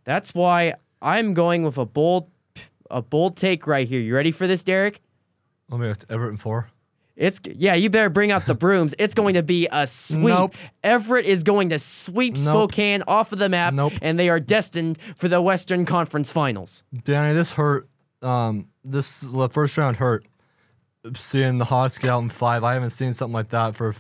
[0.05, 2.29] That's why I'm going with a bold
[2.91, 4.01] a bold take right here.
[4.01, 5.01] You ready for this, Derek?
[5.71, 6.72] Let me go Everett and four.
[7.17, 8.95] It's yeah, you better bring out the brooms.
[8.99, 10.23] It's going to be a sweep.
[10.25, 10.55] Nope.
[10.83, 12.43] Everett is going to sweep Nope.
[12.43, 13.93] Spokane off of the map, Nope.
[14.01, 16.85] and they are destined for the Western Conference Finals.
[17.05, 17.89] Danny, this hurt.
[18.23, 20.27] Um, this the first round hurt.
[21.17, 23.95] Seeing the Hawks get out in five, I haven't seen something like that for.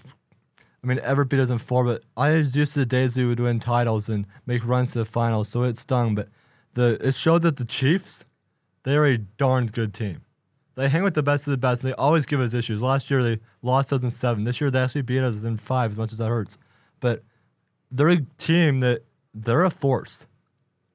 [0.82, 3.24] I mean, Everett beat us in four, but I was used to the days we
[3.26, 6.14] would win titles and make runs to the finals, so it stung.
[6.14, 6.28] But
[6.74, 8.24] the it showed that the Chiefs,
[8.84, 10.22] they're a darn good team.
[10.74, 11.82] They hang with the best of the best.
[11.82, 12.80] And they always give us issues.
[12.82, 14.44] Last year they lost us in seven.
[14.44, 15.92] This year they actually beat us in five.
[15.92, 16.58] As much as that hurts,
[17.00, 17.22] but
[17.90, 19.02] they're a team that
[19.34, 20.26] they're a force.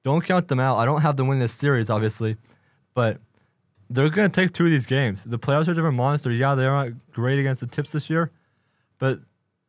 [0.03, 0.77] Don't count them out.
[0.77, 2.37] I don't have them win this series, obviously,
[2.93, 3.19] but
[3.89, 5.23] they're going to take two of these games.
[5.23, 6.31] The playoffs are a different monster.
[6.31, 8.31] Yeah, they aren't great against the Tips this year,
[8.99, 9.19] but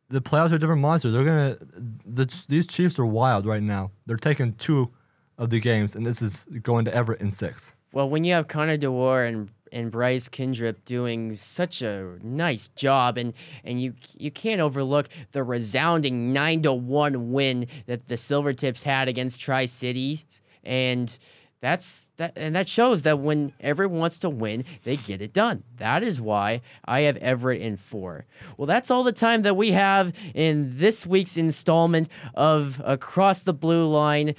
[0.09, 1.13] the playoffs are different monsters.
[1.13, 1.67] They're going to
[2.05, 3.91] the, these Chiefs are wild right now.
[4.05, 4.91] They're taking two
[5.37, 7.71] of the games, and this is going to Everett in six.
[7.91, 13.17] Well, when you have Connor DeWar and and Bryce Kindopp doing such a nice job,
[13.17, 13.33] and
[13.63, 19.07] and you you can't overlook the resounding nine to one win that the Silvertips had
[19.07, 20.25] against Tri Cities,
[20.63, 21.17] and
[21.61, 25.63] that's that, and that shows that when everyone wants to win, they get it done.
[25.77, 28.25] That is why I have Everett in four.
[28.57, 33.53] Well, that's all the time that we have in this week's installment of Across the
[33.53, 34.35] Blue Line.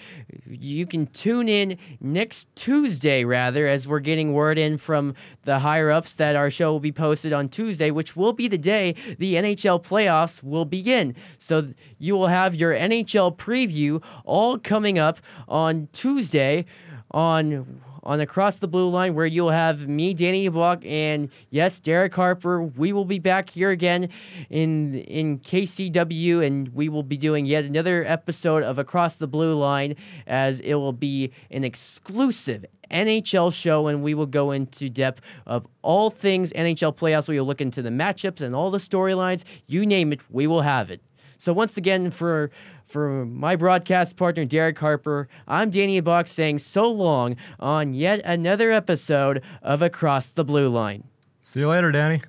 [0.47, 5.15] You can tune in next Tuesday, rather, as we're getting word in from
[5.45, 8.59] the higher ups that our show will be posted on Tuesday, which will be the
[8.59, 11.15] day the NHL playoffs will begin.
[11.39, 11.69] So
[11.99, 15.19] you will have your NHL preview all coming up
[15.49, 16.67] on Tuesday
[17.11, 22.15] on on Across the Blue Line, where you'll have me, Danny Block, and yes, Derek
[22.15, 22.63] Harper.
[22.63, 24.09] We will be back here again
[24.49, 29.55] in in KCW, and we will be doing yet another episode of Across the Blue
[29.55, 29.97] Line,
[30.27, 35.67] as it will be an exclusive NHL show, and we will go into depth of
[35.83, 37.29] all things NHL playoffs.
[37.29, 39.45] We will look into the matchups and all the storylines.
[39.67, 41.01] You name it, we will have it.
[41.39, 42.51] So once again, for
[42.91, 48.73] for my broadcast partner Derek Harper, I'm Danny Bach saying so long on yet another
[48.73, 51.05] episode of Across the Blue Line.
[51.41, 52.23] See you later, Danny.